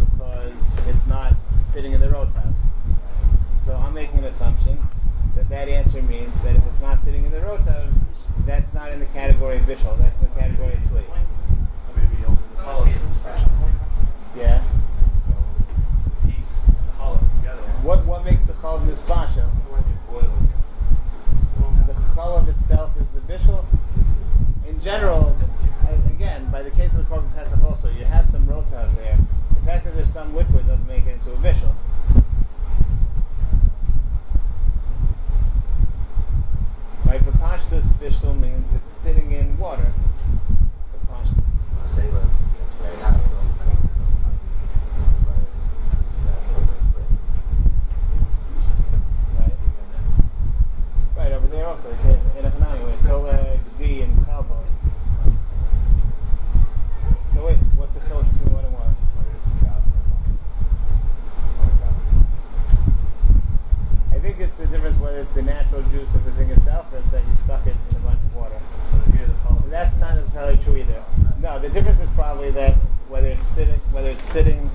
because 0.00 0.78
it's 0.86 1.06
not 1.06 1.36
sitting 1.62 1.92
in 1.92 2.00
the 2.00 2.08
rotav. 2.08 2.54
So 3.64 3.74
I'm 3.74 3.94
making 3.94 4.18
an 4.18 4.24
assumption 4.24 4.78
that 5.36 5.48
that 5.50 5.68
answer 5.68 6.02
means 6.02 6.40
that 6.40 6.56
if 6.56 6.66
it's 6.66 6.80
not 6.80 7.02
sitting 7.04 7.24
in 7.24 7.30
the 7.30 7.38
rotav, 7.38 7.92
that's 8.46 8.72
not 8.72 8.90
in 8.92 9.00
the 9.00 9.06
category 9.06 9.58
of 9.58 9.64
bishul. 9.64 9.98
That's 9.98 10.18
in 10.20 10.28
the 10.32 10.40
category 10.40 10.72
of 10.74 10.86
sleep. 10.86 11.04
Or 12.66 12.84
maybe 12.84 12.94
only 12.94 12.94
the 12.94 12.96
hollow 12.96 12.96
is 12.96 13.02
inspection. 13.04 13.50
Yeah. 14.36 14.62
So 15.26 15.32
the 16.04 16.32
piece 16.32 16.52
and 16.66 16.76
the 16.76 16.92
hollow 16.92 17.18
together. 17.38 17.62
What 17.82 18.04
what 18.06 18.24
makes 18.24 18.42
the 18.42 18.52
chalav 18.54 18.86
mispasha? 18.86 19.48
Otherwise 19.48 19.84
it 19.86 20.10
boils. 20.10 20.48
The 21.86 21.94
chalav 22.14 22.48
itself 22.48 22.90
is 23.00 23.06
the 23.14 23.20
bishul. 23.32 23.64
in 24.68 24.80
general, 24.80 25.36
again, 26.14 26.50
by 26.50 26.62
the 26.62 26.70
case 26.70 26.92
of 26.92 26.98
the 26.98 27.04
Korban 27.04 27.32
Pesach 27.34 27.62
also, 27.62 27.88
you 27.90 28.04
have 28.04 28.28
some 28.28 28.46
rotav 28.46 28.94
there. 28.96 29.18
The 29.54 29.60
fact 29.66 29.84
that 29.84 29.94
there's 29.94 30.12
some 30.12 30.34
liquid 30.34 30.66
doesn't 30.66 30.86
make 30.86 31.06
it 31.06 31.14
into 31.14 31.32
a 31.32 31.36
bishul. 31.36 31.74
Right, 37.06 37.24
but 37.24 37.34
pashtus 37.34 37.86
bishul 38.00 38.38
means 38.38 38.66
it's 38.74 38.92
sitting 38.92 39.32
in 39.32 39.56
water. 39.58 39.92
The 40.92 40.98
pashtus. 41.06 41.36
Say 41.36 41.76
that 41.84 41.87
it's 64.40 64.56
the 64.56 64.66
difference 64.66 64.96
the 64.96 65.02
whether 65.02 65.20
it's 65.20 65.30
the 65.32 65.42
natural 65.42 65.82
juice 65.90 66.12
of 66.14 66.24
the 66.24 66.30
thing 66.32 66.50
itself 66.50 66.86
or 66.92 66.98
it's 66.98 67.10
that 67.10 67.26
you 67.26 67.34
stuck 67.44 67.66
it 67.66 67.76
in 67.90 67.96
a 67.96 68.00
bunch 68.00 68.18
of 68.18 68.34
water. 68.34 68.58
So 68.90 68.96
here 69.12 69.26
the 69.26 69.34
hollow. 69.34 69.62
That's 69.68 69.96
not 69.96 70.14
necessarily 70.14 70.56
true 70.58 70.76
either. 70.76 71.02
No, 71.40 71.57
the 71.68 71.74
difference 71.74 72.00
is 72.00 72.08
probably 72.10 72.50
that 72.50 72.74
whether 73.08 73.26
it's 73.28 73.46
sitting 73.46 73.78
whether 73.92 74.10
it's 74.10 74.26
sitting 74.26 74.70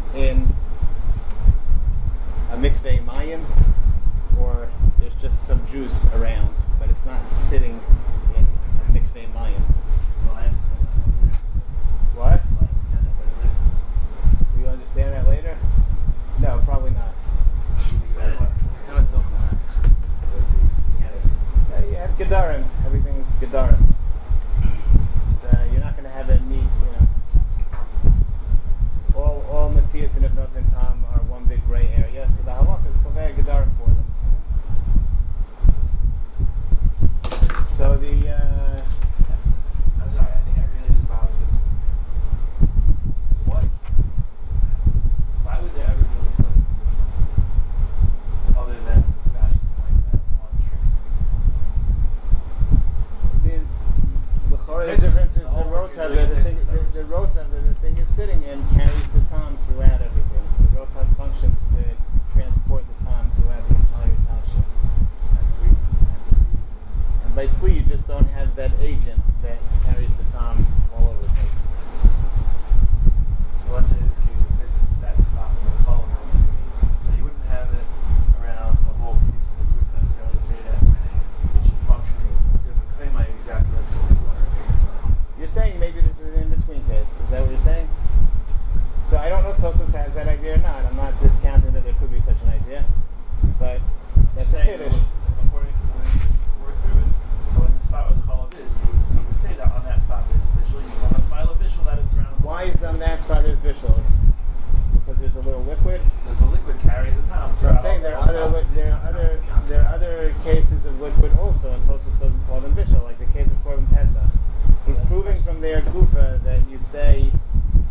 say 116.83 117.31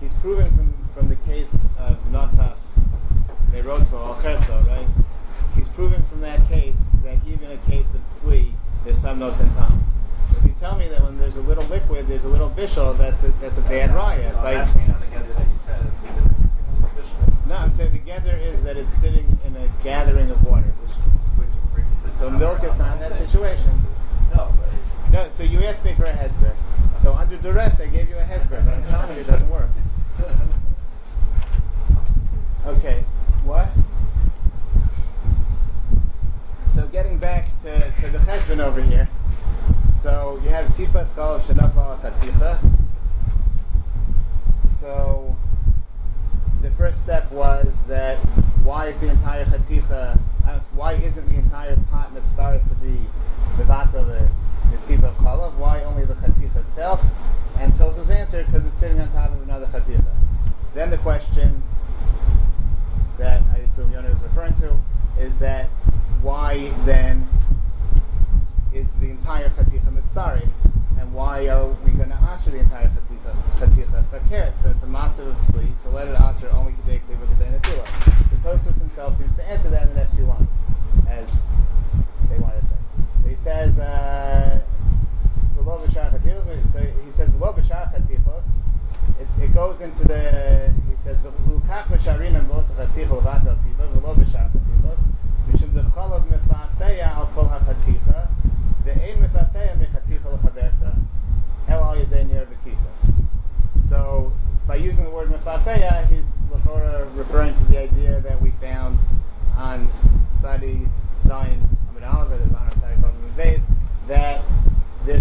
he's 0.00 0.12
proving 0.20 0.48
from, 0.56 0.74
from 0.94 1.08
the 1.08 1.16
case 1.16 1.54
of 1.78 1.96
Nataf, 2.10 2.56
they 3.50 3.62
wrote 3.62 3.86
for 3.88 3.96
Alcherso, 3.96 4.66
right? 4.68 4.86
He's 5.56 5.68
proving 5.68 6.02
from 6.04 6.20
that 6.20 6.46
case 6.48 6.78
that 7.04 7.18
even 7.26 7.50
a 7.50 7.56
case 7.68 7.92
of 7.94 8.00
Tzli 8.02 8.52
there's 8.84 8.98
some 8.98 9.18
no 9.18 9.30
sentam. 9.30 9.80
If 10.38 10.44
you 10.44 10.54
tell 10.58 10.76
me 10.76 10.88
that 10.88 11.02
when 11.02 11.18
there's 11.18 11.36
a 11.36 11.40
little 11.40 11.64
liquid, 11.64 12.08
there's 12.08 12.24
a 12.24 12.28
little 12.28 12.50
bishul, 12.50 12.96
that's 12.98 13.22
a, 13.22 13.28
that's 13.40 13.58
a 13.58 13.62
bad 13.62 13.90
raya. 13.90 14.32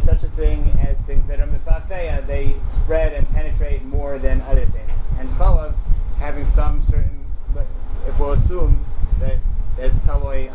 is 0.01 0.07
such 0.07 0.23
a 0.23 0.29
thing 0.35 0.77
as 0.87 0.97
things 1.01 1.27
that 1.27 1.39
are 1.39 1.47
mifafeya, 1.47 2.25
they 2.27 2.55
spread 2.69 3.13
and 3.13 3.29
penetrate 3.31 3.83
more 3.83 4.17
than 4.17 4.41
other 4.41 4.65
things. 4.65 4.97
And 5.19 5.29
chalav, 5.31 5.73
having 6.17 6.45
some 6.45 6.83
certain, 6.85 7.25
if 8.07 8.19
we'll 8.19 8.33
assume 8.33 8.85
that, 9.19 9.37
it's 9.77 9.97
taloi 9.99 10.51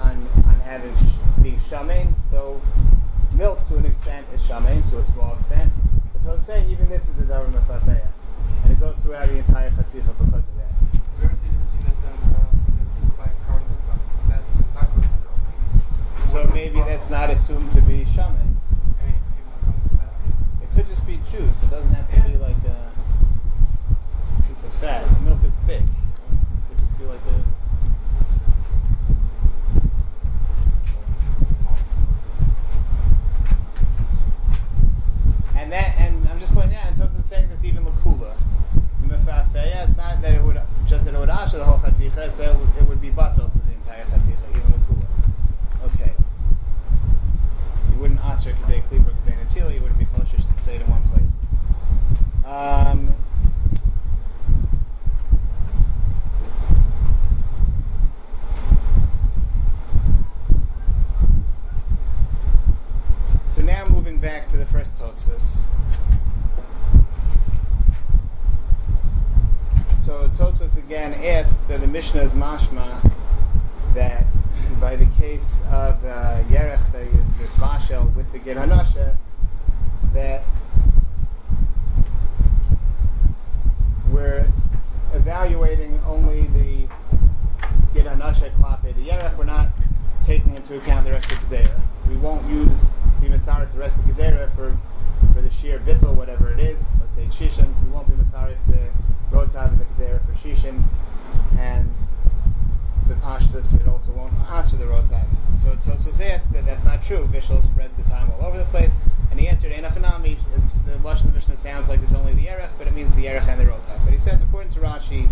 Vishal 107.26 107.62
spreads 107.62 107.96
the 107.96 108.02
time 108.04 108.30
all 108.32 108.46
over 108.46 108.58
the 108.58 108.64
place, 108.66 108.96
and 109.30 109.40
he 109.40 109.48
answered 109.48 109.72
Enochanami. 109.72 110.38
It's 110.56 110.74
the 110.78 110.92
lashon 111.02 111.24
of 111.24 111.32
the 111.32 111.32
Mishnah 111.32 111.56
sounds 111.56 111.88
like 111.88 112.02
it's 112.02 112.12
only 112.12 112.34
the 112.34 112.48
erech, 112.48 112.70
but 112.78 112.86
it 112.86 112.94
means 112.94 113.14
the 113.14 113.26
erech 113.26 113.46
and 113.48 113.60
the 113.60 113.64
rotav. 113.64 114.04
But 114.04 114.12
he 114.12 114.18
says 114.18 114.42
according 114.42 114.72
to 114.72 114.80
Rashi, 114.80 115.28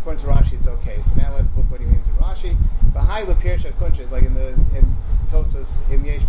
according 0.00 0.24
to 0.24 0.30
Rashi, 0.30 0.54
it's 0.54 0.66
okay. 0.66 1.00
So 1.02 1.14
now 1.16 1.34
let's 1.34 1.48
look 1.56 1.70
what 1.70 1.80
he 1.80 1.86
means 1.86 2.06
in 2.06 2.14
Rashi. 2.14 2.56
Bahai 2.92 3.24
lepirsha 3.24 3.72
kunchit, 3.74 4.10
like 4.10 4.24
in 4.24 4.34
the 4.34 4.48
in 4.76 4.96
Tosos 5.30 5.80
im 5.90 6.04
yesh 6.04 6.22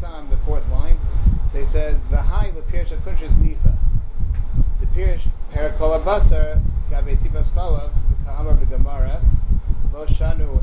time, 0.00 0.30
the 0.30 0.36
fourth 0.46 0.68
line. 0.70 0.98
So 1.50 1.58
he 1.58 1.64
says 1.64 2.04
Bahai 2.04 2.52
lepirsha 2.52 3.00
kunchit 3.02 3.32
nicha. 3.32 3.76
The 4.80 4.86
pirish 4.86 5.28
perakol 5.52 6.02
basar 6.02 6.60
gabe 6.90 7.18
tibas 7.18 7.50
chalav 7.50 7.90
the 8.24 8.66
v'gemara. 8.66 9.22
Lo 9.92 10.06
shanu 10.06 10.62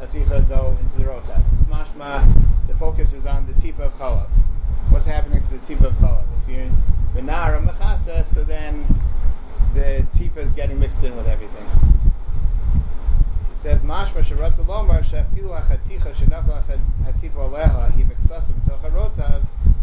chaticha 0.00 0.48
go 0.48 0.76
into 0.80 0.96
the 0.96 1.04
rotav. 1.04 1.42
It's 1.54 1.64
mashma. 1.64 2.24
The 2.68 2.74
focus 2.74 3.12
is 3.12 3.26
on 3.26 3.46
the 3.46 3.52
tipa 3.54 3.80
of 3.80 3.94
chalav. 3.94 4.28
What's 4.90 5.06
happening 5.06 5.42
to 5.42 5.58
the 5.58 5.58
tipa 5.58 5.86
of 5.86 5.94
chalav? 5.94 6.24
If 6.42 6.48
you're 6.50 6.62
in 6.62 6.76
benara 7.14 7.60
mechasa, 7.64 8.24
so 8.24 8.44
then 8.44 8.86
the 9.74 10.06
tipa 10.14 10.38
is 10.38 10.52
getting 10.52 10.78
mixed 10.78 11.02
in 11.02 11.16
with 11.16 11.26
everything. 11.26 11.66
It 13.50 13.56
says 13.56 13.80
mashma 13.80 14.22
sheratzu 14.22 14.64
lomar 14.66 15.02
shafilu 15.02 15.50
hachaticha 15.60 16.14
shenafla 16.14 16.62
hatipa 17.04 17.50
aleha 17.50 17.92
he 17.94 18.04
mixasa 18.04 18.52
b'toch 18.52 18.80
harotav 18.82 19.42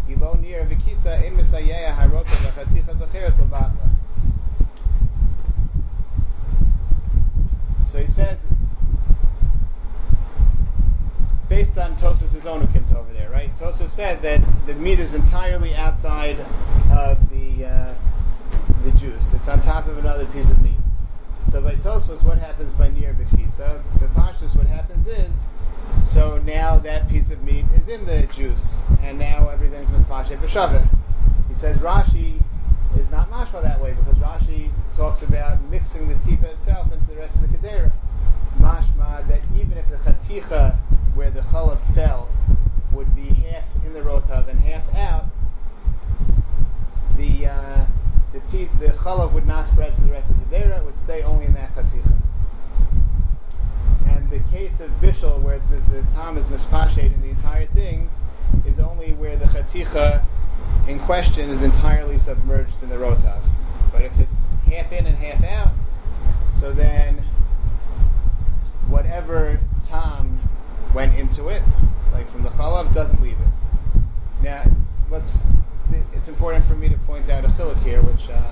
ilo 0.10 0.34
nir 0.36 0.66
v'kisa 0.66 1.26
in 1.26 1.36
misayeya 1.36 1.96
harotav 1.96 2.26
hachaticha 2.26 2.96
zacheres 2.96 3.36
lebatla. 3.36 3.90
So 7.86 8.02
he 8.02 8.08
says, 8.08 8.48
based 11.50 11.78
on 11.78 11.96
Tosos' 11.98 12.46
own 12.46 12.64
account 12.64 12.92
over 12.94 13.12
there, 13.14 13.30
right? 13.30 13.56
Tosos 13.58 13.90
said 13.90 14.22
that 14.22 14.42
the 14.66 14.74
meat 14.76 15.00
is 15.00 15.14
entirely 15.14 15.74
outside 15.76 16.40
of 16.92 17.18
the 17.30 17.66
uh, 17.66 17.94
the 18.84 18.92
juice. 18.92 19.34
It's 19.34 19.48
on 19.48 19.62
top 19.62 19.88
of 19.88 19.98
another 19.98 20.26
piece 20.28 20.50
of 20.50 20.62
meat. 20.62 20.74
So 21.52 21.62
by 21.62 21.76
Tosos, 21.76 22.24
what 22.24 22.38
happens 22.38 22.74
by 22.74 22.90
near 22.90 23.14
Bechisa? 23.14 23.82
By 24.00 24.06
what 24.54 24.68
happens 24.68 25.08
is, 25.08 25.48
so 26.04 26.38
now 26.40 26.78
that 26.80 27.10
piece 27.10 27.32
of 27.32 27.44
meat 27.44 27.66
is 27.76 27.88
in 27.88 28.06
the 28.06 28.28
juice, 28.28 28.80
and 29.02 29.18
now 29.18 29.50
everything's 29.50 29.88
mispashet 29.90 30.40
b'shaveh. 30.40 30.88
He 31.50 31.56
says 31.56 31.78
Rashi 31.78 32.42
is 33.00 33.10
not 33.10 33.32
mashma 33.32 33.62
that 33.64 33.82
way 33.82 33.94
because 33.94 34.16
Rashi 34.22 34.70
talks 34.96 35.22
about 35.22 35.62
mixing 35.70 36.08
the 36.08 36.16
tipa 36.16 36.46
itself 36.46 36.92
into 36.92 37.08
the 37.08 37.16
rest 37.16 37.36
of 37.36 37.42
the 37.42 37.48
kedera. 37.48 37.92
Mashma 38.60 39.28
that 39.28 39.42
even 39.56 39.78
if 39.78 39.90
the 39.90 39.98
chaticha 39.98 40.78
where 41.14 41.30
the 41.30 41.42
chalav 41.42 41.80
fell 41.94 42.30
would 42.92 43.14
be 43.16 43.28
half 43.28 43.66
in 43.86 43.94
the 43.94 44.02
rotav 44.02 44.48
and 44.48 44.60
half 44.60 44.84
out, 44.96 45.26
the 47.18 47.48
uh, 47.48 47.86
the 48.34 48.40
te- 48.52 48.70
the 48.80 49.30
would 49.34 49.46
not 49.46 49.68
spread 49.68 49.96
to 49.96 50.02
the 50.02 50.12
rest 50.12 50.30
of 50.30 50.50
the 50.50 50.56
kedera; 50.56 50.80
it 50.80 50.86
would 50.86 51.00
stay 51.00 51.24
only 51.24 51.46
in 51.46 51.54
that 51.54 51.74
chaticha. 51.76 52.14
And 54.08 54.30
the 54.30 54.40
case 54.52 54.80
of 54.80 54.90
bishul, 55.02 55.42
where 55.42 55.56
it's, 55.56 55.66
the, 55.68 56.04
tom 56.14 56.38
is 56.38 56.48
mispashet 56.48 57.14
in 57.14 57.22
the 57.22 57.30
entire 57.30 57.66
thing, 57.68 58.10
is 58.66 58.80
only 58.80 59.14
where 59.14 59.38
the 59.38 59.46
chaticha 59.46 60.26
in 60.88 61.00
question 61.00 61.50
is 61.50 61.64
entirely 61.64 62.18
submerged 62.18 62.82
in 62.84 62.90
the 62.90 62.96
rotav. 62.96 63.42
But 63.92 64.04
if 64.04 64.18
it's 64.20 64.50
half 64.70 64.92
in 64.92 65.06
and 65.06 65.18
half 65.18 65.44
out, 65.44 65.72
so 66.60 66.72
then 66.72 67.24
whatever 68.88 69.60
tom 69.84 70.40
went 70.94 71.16
into 71.16 71.50
it, 71.50 71.62
like 72.12 72.30
from 72.32 72.44
the 72.44 72.50
chalav, 72.52 72.94
doesn't 72.94 73.22
leave 73.22 73.38
it. 73.40 74.04
Now, 74.42 74.64
let's. 75.10 75.40
It's 76.14 76.28
important 76.28 76.66
for 76.66 76.76
me 76.76 76.90
to 76.90 76.98
point 77.00 77.30
out 77.30 77.46
a 77.46 77.50
chiluk 77.50 77.82
here, 77.84 78.02
which 78.02 78.30
uh, 78.30 78.52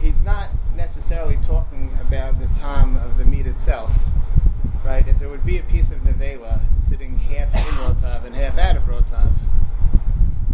he's 0.00 0.22
not 0.22 0.48
necessarily 0.74 1.38
talking 1.44 1.90
about 2.00 2.38
the 2.38 2.46
tom 2.58 2.96
of 2.98 3.18
the 3.18 3.24
meat 3.24 3.46
itself, 3.46 3.92
right? 4.84 5.06
If 5.06 5.18
there 5.18 5.28
would 5.28 5.44
be 5.44 5.58
a 5.58 5.62
piece 5.64 5.90
of 5.90 5.98
nevela 5.98 6.60
sitting 6.78 7.16
half 7.16 7.54
in 7.54 7.74
rotav 7.74 8.24
and 8.24 8.34
half 8.34 8.58
out 8.58 8.76
of 8.76 8.84
rotav, 8.84 9.30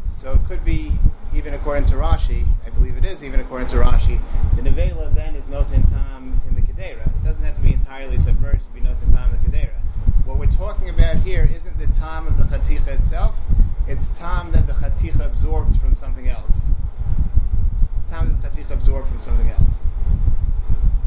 so 0.09 0.33
it 0.33 0.41
could 0.49 0.65
be 0.65 0.93
even 1.35 1.55
according 1.55 1.85
to 1.87 1.95
Rashi. 1.95 2.47
I 2.67 2.71
believe 2.71 2.97
it 2.97 3.05
is 3.05 3.23
even 3.23 3.39
according 3.41 3.69
to 3.69 3.77
Rashi. 3.77 4.19
The 4.57 4.63
nevela 4.63 5.15
then 5.15 5.37
is 5.37 5.45
nosin 5.45 5.87
the 5.89 6.26
kedera. 6.77 7.07
It 7.07 7.25
doesn't 7.25 7.45
have 7.45 7.55
to 7.57 7.61
be 7.63 7.73
entirely 7.73 8.19
submerged 8.19 8.65
to 8.65 8.71
be 8.71 8.81
tam 8.81 8.95
in 8.95 9.41
the 9.41 9.49
kedera. 9.49 9.71
What 10.25 10.39
we're 10.39 10.47
talking 10.47 10.89
about 10.89 11.17
here 11.17 11.49
isn't 11.55 11.79
the 11.79 11.87
tam 11.89 12.27
of 12.27 12.37
the 12.39 12.45
chaticha 12.45 12.89
itself. 12.89 13.41
It's 13.87 14.09
tam 14.09 14.53
that 14.53 14.67
the 14.67 14.73
chaticha 14.73 15.25
absorbs 15.25 15.77
from 15.77 15.95
something 15.95 16.29
else. 16.29 16.67
It's 17.97 18.05
tam 18.07 18.37
that 18.37 18.43
the 18.43 18.63
chaticha 18.63 18.71
absorbed 18.73 19.09
from 19.09 19.21
something 19.21 19.49
else. 19.49 19.79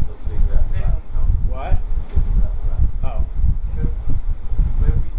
So 0.08 0.14
it's 0.14 0.24
facing 0.24 0.56
that 0.56 0.70
Say 0.70 0.80
side. 0.80 0.94
no. 1.14 1.20
What? 1.54 1.78
It's 1.98 2.24
facing 2.26 2.42
that 2.42 2.52
side. 2.66 2.90
Oh, 3.04 3.26
But 4.80 4.90
we, 4.96 5.10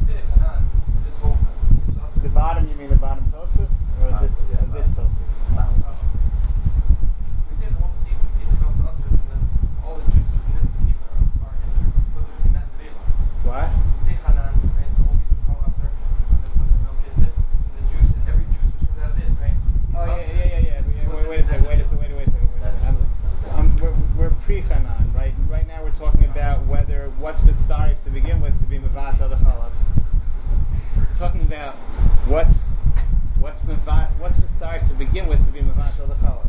we 0.00 0.06
say 0.06 0.20
Chanan, 0.36 0.62
this 1.06 1.16
whole 1.18 1.38
is 1.88 1.96
also 1.98 2.20
the 2.20 2.28
bottom. 2.28 2.68
You 2.68 2.74
mean 2.74 2.90
the 2.90 2.96
bottom 2.96 3.24
tosus 3.32 3.70
or 4.02 4.10
this, 4.20 4.30
uh, 4.30 4.66
this 4.76 4.88
bottom. 4.88 5.08
tosus? 5.08 5.32
Now, 5.56 5.70
We 7.50 7.56
say 7.56 7.66
the 7.72 7.80
whole 7.80 7.90
thing 8.04 8.16
is 8.42 8.48
from 8.58 8.76
the 8.78 8.84
usher, 8.88 9.08
and 9.08 9.18
then 9.32 9.40
all 9.84 9.96
the 9.96 10.04
juices 10.12 10.36
in 10.36 10.52
this 10.60 10.70
piece 10.84 11.00
are, 11.08 11.48
are 11.48 11.54
isser 11.64 11.88
because 11.88 12.24
they're 12.28 12.36
using 12.36 12.52
that 12.52 12.68
nevela. 12.76 13.02
What? 13.48 13.68
We 13.72 14.12
say 14.12 14.16
Chanan, 14.22 14.52
right? 14.76 14.92
The 14.96 15.02
whole 15.04 15.16
piece 15.16 15.32
is 15.32 15.40
called 15.48 15.62
usher, 15.68 15.88
and 15.88 16.38
then 16.44 16.52
when 16.58 16.68
the 16.72 16.78
milk 16.84 16.98
hits 17.04 17.20
it, 17.28 17.32
the 17.32 17.82
juice, 17.90 18.10
every 18.28 18.44
juice 18.52 18.70
which 18.76 18.88
comes 18.88 19.00
out 19.02 19.10
of 19.12 19.16
this, 19.18 19.32
right? 19.40 19.56
is 19.56 19.96
Oh 19.96 20.04
yeah, 20.04 20.12
usher. 20.12 20.34
yeah, 20.36 20.44
yeah, 20.44 20.68
yeah. 20.68 20.80
It's 20.84 20.90
yeah. 20.92 21.02
supposed 21.04 21.28
Wait, 21.28 21.28
wait 21.28 21.40
a 21.40 21.42
to 21.42 21.48
be 21.48 21.48
second. 21.48 21.64
that 21.64 21.68
Wait 21.68 21.80
a 21.80 21.84
nevela. 21.84 21.88
second. 21.88 21.98
Wait, 21.98 22.12
wait 22.18 22.28
a 22.28 22.30
second. 22.30 22.48
Wait 22.54 22.60
a 22.60 22.64
that's 22.64 22.78
second. 22.78 22.96
I'm, 23.52 23.58
I'm, 23.58 23.68
we're, 23.82 23.96
we're 24.16 24.34
pre-chanan, 24.46 25.02
right? 25.14 25.34
Right 25.48 25.66
now 25.66 25.82
we're 25.82 25.98
talking 25.98 26.24
about 26.28 26.64
whether 26.66 27.10
what's 27.28 27.42
mitzdarif 27.42 28.02
to 28.02 28.08
begin 28.08 28.40
with 28.40 28.58
to 28.58 28.66
be 28.68 28.78
mavata 28.78 29.28
the 29.28 29.36
chalav. 29.36 29.70
talking 31.18 31.42
about 31.42 31.74
what's 32.24 32.68
what's 33.38 33.62
miva- 33.64 34.10
what's 34.18 34.38
to 34.88 34.94
begin 34.94 35.26
with 35.26 35.44
to 35.44 35.52
be 35.52 35.60
mavata 35.60 36.08
the 36.08 36.14
chalav. 36.14 36.46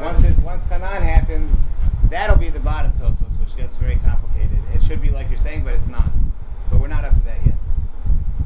Once 0.00 0.22
it 0.22 0.38
once 0.38 0.64
chanan 0.66 1.02
happens, 1.02 1.52
that'll 2.10 2.36
be 2.36 2.48
the 2.48 2.60
bottom 2.60 2.92
tosos, 2.92 3.36
which 3.40 3.56
gets 3.56 3.74
very 3.74 3.96
complicated. 3.96 4.56
It 4.72 4.84
should 4.84 5.02
be 5.02 5.10
like 5.10 5.28
you're 5.28 5.36
saying, 5.36 5.64
but 5.64 5.74
it's 5.74 5.88
not. 5.88 6.12
But 6.70 6.80
we're 6.80 6.86
not 6.86 7.04
up 7.04 7.16
to 7.16 7.22
that 7.22 7.44
yet. 7.44 7.56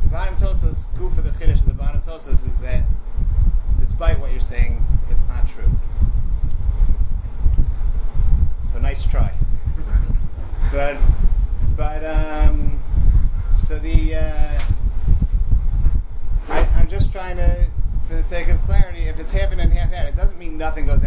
The 0.04 0.08
bottom 0.08 0.36
tosos, 0.36 0.86
goof 0.96 1.16
for 1.16 1.20
the 1.20 1.32
chiddush 1.32 1.60
of 1.60 1.66
the 1.66 1.74
bottom 1.74 2.00
tosos 2.00 2.48
is 2.48 2.58
that 2.62 2.82
despite 3.78 4.18
what 4.18 4.32
you're 4.32 4.40
saying, 4.40 4.82
it's 5.10 5.26
not 5.26 5.46
true. 5.46 5.70
So 8.72 8.78
nice 8.78 9.04
try. 9.04 9.34
but 10.72 10.96
but 11.76 12.02
um, 12.04 12.80
so 13.54 13.78
the 13.78 14.14
uh, 14.14 14.60
I, 16.48 16.58
I'm 16.74 16.88
just 16.88 17.12
trying 17.12 17.36
to, 17.36 17.66
for 18.08 18.16
the 18.16 18.22
sake 18.22 18.48
of 18.48 18.60
clarity, 18.62 19.02
if 19.02 19.20
it's 19.20 19.30
half 19.30 19.52
in 19.52 19.60
and 19.60 19.70
half 19.70 19.92
out, 19.92 20.06
it 20.06 20.14
doesn't 20.14 20.35
nothing 20.48 20.86
goes 20.86 21.02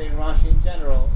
say? 0.00 0.08
Rashi 0.16 0.46
in 0.46 0.62
general? 0.62 1.10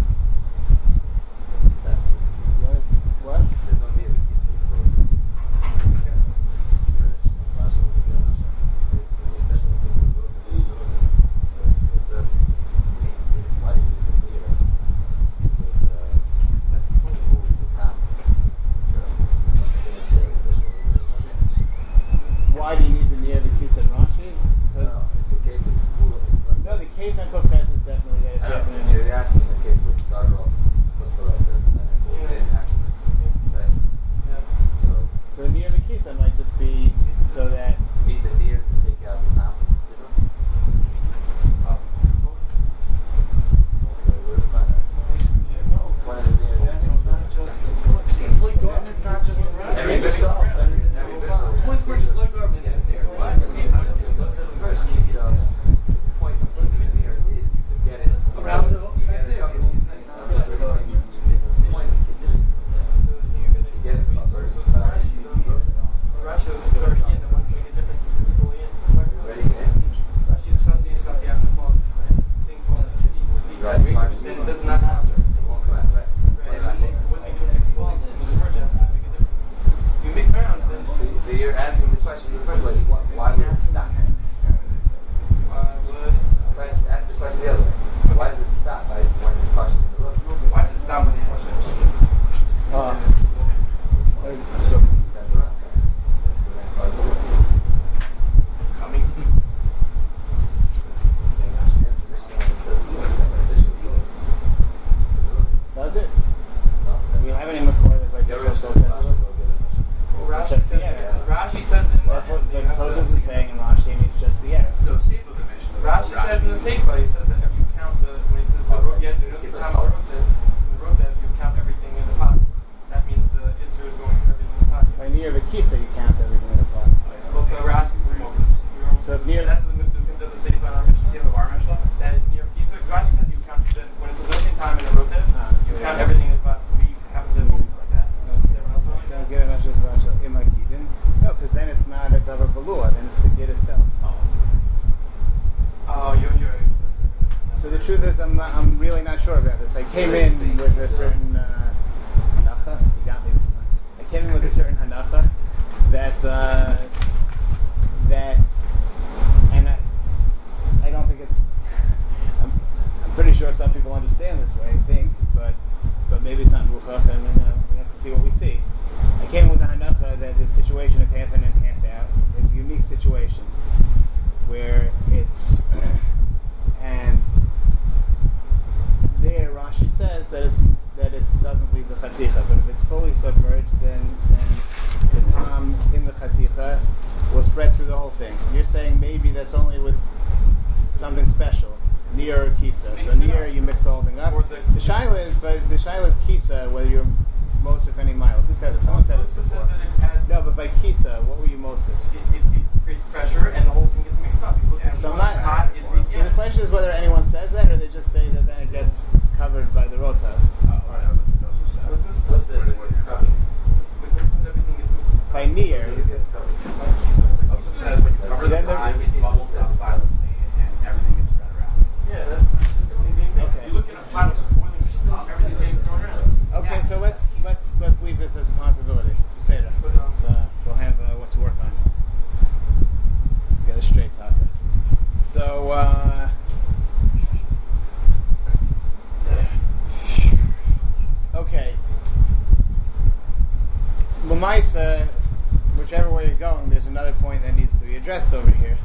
Way 246.25 246.31
you're 246.31 246.39
going, 246.39 246.71
there's 246.71 246.87
another 246.87 247.13
point 247.21 247.43
that 247.43 247.55
needs 247.55 247.77
to 247.77 247.85
be 247.85 247.97
addressed 247.97 248.33
over 248.33 248.51
here, 248.51 248.79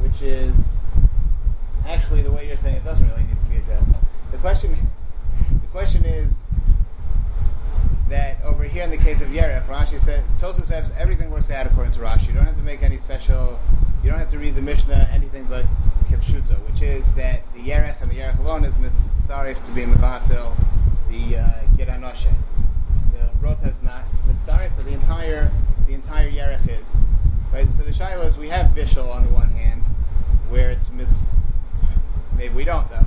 which 0.00 0.22
is 0.22 0.54
actually 1.86 2.22
the 2.22 2.32
way 2.32 2.48
you're 2.48 2.56
saying 2.56 2.76
it 2.76 2.84
doesn't 2.84 3.06
really 3.06 3.24
need 3.24 3.38
to 3.38 3.46
be 3.50 3.56
addressed. 3.56 3.90
The 4.30 4.38
question, 4.38 4.74
the 5.50 5.66
question 5.72 6.06
is 6.06 6.32
that 8.08 8.42
over 8.44 8.64
here 8.64 8.82
in 8.82 8.90
the 8.90 8.96
case 8.96 9.20
of 9.20 9.28
Yerech, 9.28 9.66
Rashi 9.66 10.00
said 10.00 10.24
Tosa 10.38 10.64
says 10.64 10.90
everything 10.96 11.30
works 11.30 11.50
out 11.50 11.66
according 11.66 11.92
to 11.92 12.00
Rashi. 12.00 12.28
You 12.28 12.32
don't 12.32 12.46
have 12.46 12.56
to 12.56 12.62
make 12.62 12.82
any 12.82 12.96
special. 12.96 13.60
You 14.02 14.08
don't 14.08 14.18
have 14.18 14.30
to 14.30 14.38
read 14.38 14.54
the 14.54 14.62
Mishnah 14.62 15.10
anything 15.12 15.44
but 15.50 15.66
Kipshuta, 16.08 16.56
which 16.66 16.80
is 16.80 17.12
that 17.12 17.42
the 17.52 17.60
Yerech 17.60 18.00
and 18.00 18.10
the 18.10 18.14
Yerech 18.14 18.38
alone 18.38 18.64
is 18.64 18.72
mitzarif 18.76 19.62
to 19.62 19.70
be 19.72 19.82
mevatel 19.82 20.56
the 21.10 21.36
uh, 21.36 21.50
Gid 21.76 21.88
Hanasheh. 21.88 22.32
The 23.12 23.46
Rotev's 23.46 23.82
not 23.82 24.04
mitzarif, 24.26 24.70
but 24.76 24.86
the 24.86 24.92
entire 24.92 25.50
the 25.73 25.73
entire 26.04 26.30
Yerech 26.30 26.82
is. 26.82 26.98
Right. 27.52 27.70
So 27.72 27.82
the 27.82 27.92
Shiloh 27.92 28.26
is 28.26 28.36
we 28.36 28.48
have 28.48 28.74
Bishul 28.74 29.12
on 29.14 29.24
the 29.24 29.32
one 29.32 29.50
hand, 29.52 29.82
where 30.50 30.70
it's 30.70 30.90
mis. 30.90 31.18
Maybe 32.36 32.54
we 32.54 32.64
don't 32.64 32.88
though. 32.90 33.06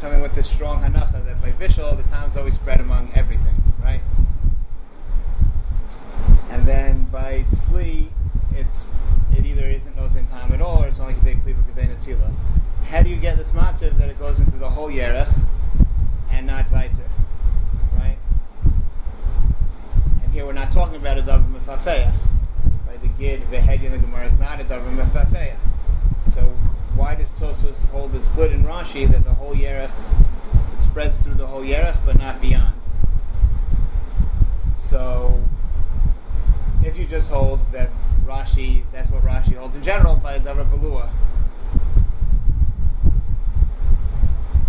Coming 0.00 0.20
with 0.20 0.34
this 0.34 0.50
strong 0.50 0.82
hanacha 0.82 1.24
that 1.24 1.40
by 1.40 1.52
Bishul 1.52 1.96
the 1.96 2.08
time's 2.08 2.36
always 2.36 2.54
spread 2.54 2.80
among 2.80 3.10
everything, 3.14 3.54
right? 3.82 4.02
And 6.50 6.68
then 6.68 7.04
by 7.04 7.44
Tzli, 7.50 8.08
it's 8.54 8.88
it 9.34 9.46
either 9.46 9.66
isn't 9.66 9.96
no 9.96 10.04
in 10.04 10.26
time 10.26 10.52
at 10.52 10.60
all, 10.60 10.84
or 10.84 10.88
it's 10.88 11.00
only 11.00 11.14
Kedei 11.14 11.42
Kliva 11.42 11.62
Kedei 11.72 11.96
Natila. 11.96 12.32
How 12.88 13.02
do 13.02 13.08
you 13.08 13.16
get 13.16 13.38
this 13.38 13.50
matzav 13.50 13.96
that 13.98 14.10
it 14.10 14.18
goes 14.18 14.38
into 14.38 14.56
the 14.56 14.68
whole 14.68 14.90
Yerech 14.90 15.32
and 16.30 16.46
not 16.46 16.66
Viter? 16.66 17.08
Right? 17.94 18.18
And 20.22 20.32
here 20.32 20.44
we're 20.44 20.52
not 20.52 20.72
talking 20.72 20.96
about 20.96 21.16
a 21.16 21.22
Davar 21.22 21.50
Mefafeach. 21.54 22.33
The 23.18 23.60
Head 23.60 23.82
in 23.84 23.92
the 23.92 23.98
Gemara 23.98 24.26
is 24.26 24.32
not 24.40 24.60
a 24.60 24.64
Davar 24.64 24.92
Mefafeach. 24.94 25.56
So 26.32 26.42
why 26.96 27.14
does 27.14 27.30
Tosos 27.30 27.76
hold 27.90 28.14
it's 28.14 28.28
good 28.30 28.52
in 28.52 28.64
Rashi 28.64 29.10
that 29.10 29.24
the 29.24 29.32
whole 29.32 29.54
Yerech, 29.54 29.90
it 30.72 30.80
spreads 30.80 31.18
through 31.18 31.34
the 31.34 31.46
whole 31.46 31.62
Yerech 31.62 31.96
but 32.04 32.18
not 32.18 32.40
beyond? 32.40 32.74
So 34.76 35.40
if 36.82 36.96
you 36.96 37.06
just 37.06 37.30
hold 37.30 37.60
that 37.72 37.90
Rashi, 38.26 38.82
that's 38.92 39.10
what 39.10 39.22
Rashi 39.22 39.54
holds 39.54 39.76
in 39.76 39.82
general 39.82 40.16
by 40.16 40.34
a 40.34 40.40
Davar 40.40 40.68
Balua. 40.68 41.08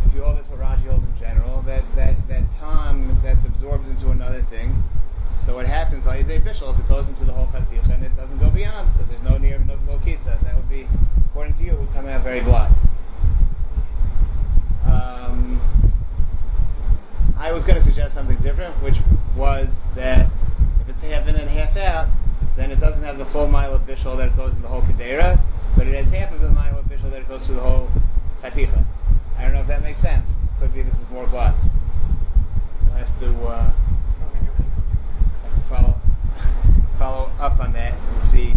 If 0.06 0.14
you 0.14 0.22
hold 0.22 0.38
that's 0.38 0.50
what 0.50 0.60
Rashi 0.60 0.88
holds 0.88 1.04
in 1.04 1.18
general, 1.18 1.64
that 1.64 1.84
that 1.96 2.16
that 2.28 2.52
time 2.60 3.20
that's 3.24 3.43
absorbed 3.43 3.88
into 3.89 4.12
another 4.12 4.41
thing. 4.41 4.84
So 5.38 5.56
what 5.56 5.66
happens 5.66 6.08
on 6.08 6.16
Yedei 6.16 6.42
Bishul 6.42 6.72
is 6.72 6.80
it 6.80 6.88
goes 6.88 7.08
into 7.08 7.26
the 7.26 7.32
whole 7.32 7.48
Chaticha 7.48 7.94
and 7.94 8.04
it 8.04 8.16
doesn't 8.16 8.40
go 8.40 8.50
beyond 8.50 8.92
because 8.94 9.10
there's 9.10 9.22
no 9.24 9.38
near 9.38 9.60
no 9.60 9.78
Lokisa. 9.88 10.42
That 10.44 10.56
would 10.56 10.70
be, 10.70 10.88
according 11.30 11.54
to 11.56 11.64
you, 11.64 11.76
would 11.76 11.94
come 11.94 12.08
out 12.08 12.24
very 12.24 12.42
glad. 12.42 12.72
Um, 14.86 15.62
I 17.38 17.52
was 17.52 17.64
going 17.64 17.78
to 17.78 17.84
suggest 17.84 18.14
something 18.14 18.38
different, 18.38 18.74
which 18.82 18.98
was 19.36 19.68
that 19.96 20.30
if 20.82 20.90
it's 20.90 21.02
half 21.02 21.28
in 21.28 21.36
and 21.36 21.50
half 21.50 21.76
out, 21.78 22.08
then 22.56 22.72
it 22.72 22.80
doesn't 22.80 23.04
have 23.04 23.18
the 23.18 23.26
full 23.26 23.48
mile 23.48 23.74
of 23.74 23.86
bishul 23.86 24.16
that 24.18 24.28
it 24.28 24.38
goes 24.38 24.54
in 24.54 24.62
the 24.62 24.68
whole 24.68 24.82
kadera, 24.82 25.40
but 25.76 25.88
it 25.88 25.96
has 25.96 26.10
half 26.10 26.32
of 26.34 26.42
the 26.42 26.50
mile 26.50 26.78
of 26.78 26.86
bishul 26.86 27.12
that 27.12 27.22
it 27.22 27.28
goes 27.28 27.46
through 27.46 27.56
the 27.56 27.62
whole 27.62 27.90
chaticha. 28.42 28.86
I 29.38 29.42
don't 29.44 29.54
know 29.54 29.62
if 29.62 29.68
that 29.68 29.82
makes 29.82 30.00
sense. 30.00 30.32
Could 30.60 30.74
be 30.74 30.82
this 30.82 30.94
is 30.94 31.10
more 31.10 31.28
glots. 31.28 31.66
I'll 32.92 32.98
have 32.98 33.20
to 33.20 33.28
uh, 33.46 33.74
have 35.44 35.56
to 35.56 35.62
follow 35.64 36.00
follow 36.98 37.32
up 37.40 37.60
on 37.60 37.74
that 37.74 37.94
and 37.94 38.24
see. 38.24 38.54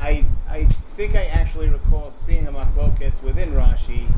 I 0.00 0.24
I 0.48 0.64
think 0.96 1.14
I 1.16 1.26
actually 1.26 1.68
recall 1.68 2.10
seeing 2.10 2.46
a 2.46 2.52
machlokes 2.52 3.22
within 3.22 3.52
Rashi. 3.52 4.08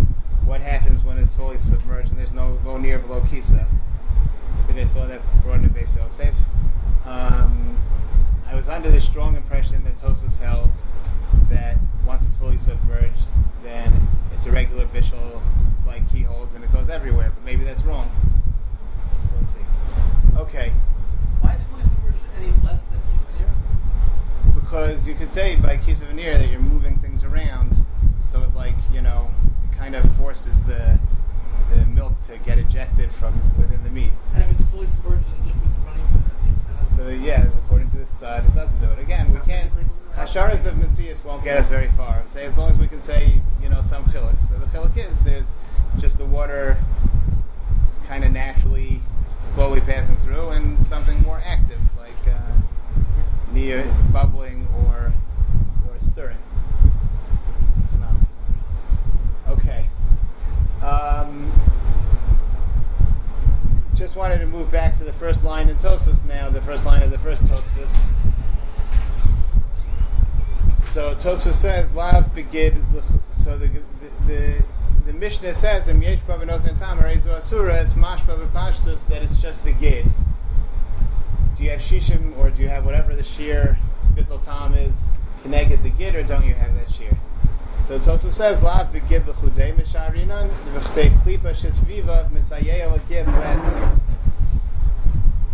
What 0.45 0.61
happens 0.61 1.03
when 1.03 1.19
it's 1.19 1.33
fully 1.33 1.59
submerged 1.61 2.11
and 2.11 2.19
there's 2.19 2.33
no 2.33 2.59
low 2.65 2.77
near 2.77 2.97
of 2.97 3.09
low 3.09 3.23
kisa? 3.31 3.67
I 3.67 4.67
think 4.67 4.79
I 4.79 4.85
saw 4.85 5.07
that 5.07 5.21
brought 5.43 5.61
in 5.61 5.71
Beis 5.71 5.97
Yosef. 5.97 6.35
Um, 7.05 7.79
I 8.47 8.55
was 8.55 8.69
under 8.69 8.91
the 8.91 9.01
strong 9.01 9.37
impression 9.37 9.85
that 9.85 9.97
Tosos 9.97 10.39
held 10.39 10.71
that 11.49 11.77
once 12.07 12.27
it's 12.27 12.37
fully 12.37 12.59
submerged, 12.59 13.29
then 13.63 14.09
it's 14.35 14.47
a 14.47 14.51
regular 14.51 14.87
bishul 14.87 15.41
like 15.87 16.09
he 16.11 16.23
holds 16.23 16.55
and 16.55 16.65
it 16.65 16.73
goes 16.73 16.89
everywhere. 16.89 17.33
But 17.35 17.45
maybe 17.45 17.65
that's 17.65 17.83
wrong. 17.83 18.11
So 19.13 19.37
let's 19.41 19.55
see. 19.55 19.61
Okay. 20.37 20.73
Why 21.41 21.55
is 21.55 21.65
fully 21.65 21.85
submerged 21.85 22.19
any 22.39 22.53
less 22.65 22.85
than 22.85 22.99
Kisvanir? 23.13 23.51
because 24.55 25.07
you 25.07 25.15
could 25.15 25.29
say 25.29 25.57
by 25.57 25.77
case 25.77 26.01
of 26.01 26.11
an 26.11 26.19
ear 26.19 26.39
that 26.39 26.49
you're 26.49 26.61
moving 26.61 26.97
things 26.99 27.25
around, 27.25 27.75
so 28.31 28.43
it 28.43 28.55
like 28.55 28.75
you 28.93 29.03
know 29.03 29.31
kind 29.77 29.95
of 29.95 30.11
forces 30.17 30.63
the 30.63 30.99
the 31.71 31.85
milk 31.87 32.21
to 32.23 32.37
get 32.39 32.59
ejected 32.59 33.11
from 33.13 33.41
within 33.59 33.83
the 33.85 33.91
meat. 33.91 34.11
And 34.35 34.43
if 34.43 34.51
it's 34.53 34.63
fully 34.71 34.87
submerged 34.87 35.27
in 35.27 35.47
liquid 35.47 35.73
running 35.87 36.07
through 36.09 36.23
the 36.23 36.45
team, 36.45 36.61
then 36.67 36.77
that's 36.81 36.97
So 36.97 37.09
yeah, 37.09 37.47
according 37.65 37.91
to 37.91 37.97
this 37.97 38.11
side, 38.11 38.45
it 38.45 38.55
doesn't 38.55 38.81
do 38.81 38.87
it. 38.87 38.99
Again, 38.99 39.33
we 39.33 39.41
can't. 39.41 39.71
Hasharas 40.15 40.67
of 40.67 40.75
Mitzias 40.75 41.25
won't 41.25 41.45
get 41.45 41.57
us 41.57 41.69
very 41.69 41.89
far. 41.97 42.23
Say 42.27 42.45
as 42.45 42.59
long 42.59 42.71
as 42.71 42.79
we 42.79 42.87
can 42.89 43.01
say 43.01 43.41
you 43.63 43.69
know 43.69 43.83
some 43.83 44.05
chiluk. 44.07 44.41
So 44.43 44.59
the 44.59 44.67
chiluk 44.67 44.97
is 44.97 45.21
there's 45.21 45.55
just 45.99 46.19
the 46.19 46.27
water 46.27 46.77
kind 48.07 48.25
of 48.25 48.33
naturally 48.33 49.01
slowly 49.43 49.81
passing 49.81 50.17
through, 50.17 50.51
and 50.51 50.83
something 50.85 51.21
more 51.23 51.41
active 51.45 51.81
like 51.99 52.29
uh, 52.29 52.53
near 53.53 53.85
bubbling 54.13 54.67
or 54.85 55.13
or 55.89 55.99
stirring. 56.07 56.37
Okay. 59.49 59.87
Um, 60.83 61.53
just 63.95 64.17
wanted 64.17 64.39
to 64.39 64.47
move 64.47 64.71
back 64.71 64.95
to 64.95 65.05
the 65.05 65.13
first 65.13 65.45
line 65.45 65.69
in 65.69 65.77
Tosfos 65.77 66.25
now, 66.25 66.49
the 66.49 66.63
first 66.63 66.87
line 66.87 67.03
of 67.03 67.11
the 67.11 67.19
first 67.19 67.45
Tosfos. 67.45 68.11
So 71.41 71.49
Tosfos 71.49 71.55
says, 71.55 71.93
"Lav 71.93 72.35
begid." 72.35 72.77
So 73.33 73.57
the 73.57 73.69
the 73.69 74.27
the, 74.27 74.65
the 75.07 75.13
Mishnah 75.15 75.55
says 75.55 75.89
in 75.89 76.03
Yesh 76.03 76.19
Bava 76.29 76.47
Nosen 76.47 76.79
Tam 76.79 76.99
Reizu 76.99 77.29
Asura, 77.29 77.81
it's 77.81 77.95
Mashba 77.95 78.37
B'Pashtus 78.47 79.07
that 79.07 79.23
it's 79.23 79.41
just 79.41 79.65
the 79.65 79.73
Gid. 79.73 80.05
Do 81.57 81.65
you 81.65 81.71
have 81.71 81.81
Shishim 81.81 82.37
or 82.37 82.51
do 82.51 82.61
you 82.61 82.69
have 82.69 82.85
whatever 82.85 83.17
the 83.17 83.23
shear 83.23 83.79
Bittel 84.13 84.45
Tam 84.45 84.75
is, 84.75 84.93
Can 85.43 85.55
I 85.55 85.65
get 85.65 85.83
the 85.83 85.89
Gid, 85.89 86.15
or 86.15 86.23
don't 86.23 86.45
you 86.45 86.53
have 86.53 86.75
that 86.75 86.91
shear? 86.91 87.17
So 87.87 87.95
it 87.95 88.07
also 88.07 88.29
says, 88.29 88.63
Lav 88.63 88.93
Begid 88.93 89.27
L'Chudei 89.27 89.75
Misharinan, 89.75 90.51
V'chtei 90.75 91.09
Klipa 91.23 91.55
Shetzviva, 91.55 92.31
Misayeh 92.33 92.87
L'Gid 92.93 93.27
L'Eser. 93.27 93.99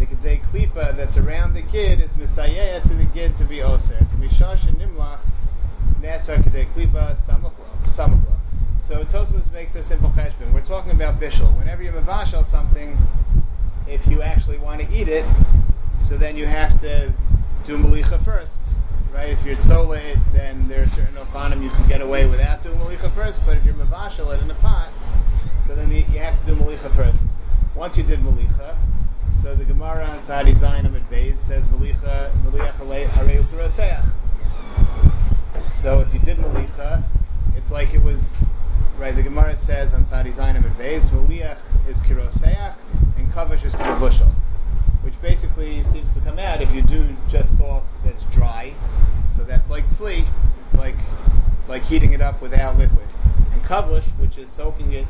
The 0.00 0.06
Kedei 0.06 0.42
Klipa 0.46 0.96
that's 0.96 1.16
around 1.16 1.54
the 1.54 1.62
Gid 1.62 2.00
is 2.00 2.10
Misayeh 2.14 2.82
to 2.82 2.94
the 2.94 3.04
Gid 3.04 3.36
to 3.36 3.44
be 3.44 3.62
Oser. 3.62 3.98
To 3.98 4.16
be 4.16 4.26
Shosh 4.26 4.66
and 4.66 4.78
Nimlach, 4.78 5.20
So 8.86 9.04
Tosos 9.04 9.52
makes 9.52 9.74
a 9.74 9.82
simple 9.82 10.10
cheshbon. 10.10 10.52
We're 10.54 10.60
talking 10.60 10.92
about 10.92 11.18
bishul. 11.18 11.52
Whenever 11.58 11.82
you 11.82 11.90
mavashal 11.90 12.46
something, 12.46 12.96
if 13.88 14.06
you 14.06 14.22
actually 14.22 14.58
want 14.58 14.80
to 14.80 14.96
eat 14.96 15.08
it, 15.08 15.24
so 16.00 16.16
then 16.16 16.36
you 16.36 16.46
have 16.46 16.80
to 16.82 17.12
do 17.64 17.76
malicha 17.76 18.22
first, 18.24 18.60
right? 19.12 19.30
If 19.30 19.44
you're 19.44 19.56
tzola 19.56 19.98
it, 19.98 20.18
then 20.32 20.68
there 20.68 20.84
are 20.84 20.88
certain 20.88 21.16
ofanim 21.16 21.64
you 21.64 21.70
can 21.70 21.88
get 21.88 22.00
away 22.00 22.26
without 22.26 22.62
doing 22.62 22.78
malicha 22.78 23.10
first. 23.10 23.44
But 23.44 23.56
if 23.56 23.64
you're 23.64 23.74
mavashal 23.74 24.32
it 24.32 24.40
in 24.40 24.48
a 24.48 24.54
pot, 24.54 24.88
so 25.66 25.74
then 25.74 25.90
you, 25.90 26.02
have 26.20 26.38
to 26.38 26.46
do 26.46 26.54
malicha 26.54 26.94
first. 26.94 27.24
Once 27.74 27.96
you 27.96 28.04
did 28.04 28.20
malicha, 28.20 28.76
so 29.42 29.56
the 29.56 29.64
Gemara 29.64 30.04
on 30.04 30.20
Tzadi 30.20 30.56
Zayin 30.56 30.86
Amud 30.86 31.08
Beis 31.10 31.38
says 31.38 31.64
malicha 31.64 32.30
hareu 33.10 33.44
kuroseach. 33.48 34.08
So 35.72 36.00
if 36.00 36.12
you 36.12 36.20
did 36.20 36.38
malicha, 36.38 37.02
it's 37.56 37.70
like 37.70 37.94
it 37.94 38.02
was 38.02 38.30
right. 38.98 39.14
The 39.14 39.22
Gemara 39.22 39.56
says 39.56 39.94
on 39.94 40.04
Tzadi 40.04 40.34
Zayin 40.34 40.60
Amud 40.60 40.74
Beis, 40.76 41.04
maliach 41.10 41.58
is 41.88 42.00
kiroseach 42.02 42.76
and 43.16 43.32
kavish 43.32 43.64
is 43.64 43.74
kirovushal, 43.74 44.32
which 45.02 45.20
basically 45.20 45.82
seems 45.84 46.12
to 46.14 46.20
come 46.20 46.38
out 46.38 46.60
if 46.60 46.74
you 46.74 46.82
do 46.82 47.08
just 47.28 47.56
salt 47.56 47.84
that's 48.04 48.24
dry. 48.24 48.72
So 49.34 49.44
that's 49.44 49.70
like 49.70 49.86
tzli. 49.86 50.26
It's 50.64 50.74
like 50.74 50.96
it's 51.58 51.68
like 51.68 51.82
heating 51.82 52.12
it 52.12 52.20
up 52.20 52.40
without 52.40 52.78
liquid. 52.78 53.06
And 53.52 53.62
kavush, 53.64 54.06
which 54.18 54.38
is 54.38 54.50
soaking 54.50 54.92
it. 54.92 55.06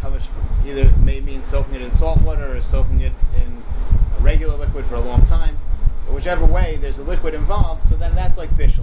Kavush 0.00 0.26
either 0.66 0.90
may 1.02 1.20
mean 1.20 1.44
soaking 1.44 1.74
it 1.74 1.82
in 1.82 1.92
salt 1.92 2.20
water 2.20 2.56
or 2.56 2.62
soaking 2.62 3.00
it 3.00 3.12
in 3.36 3.62
a 4.18 4.20
regular 4.20 4.56
liquid 4.56 4.84
for 4.86 4.96
a 4.96 5.00
long 5.00 5.24
time. 5.24 5.58
But 6.06 6.14
whichever 6.14 6.46
way, 6.46 6.78
there's 6.80 6.98
a 6.98 7.02
liquid 7.04 7.34
involved. 7.34 7.82
So 7.82 7.96
then 7.96 8.14
that's 8.14 8.36
like. 8.36 8.50
Right? 8.56 8.76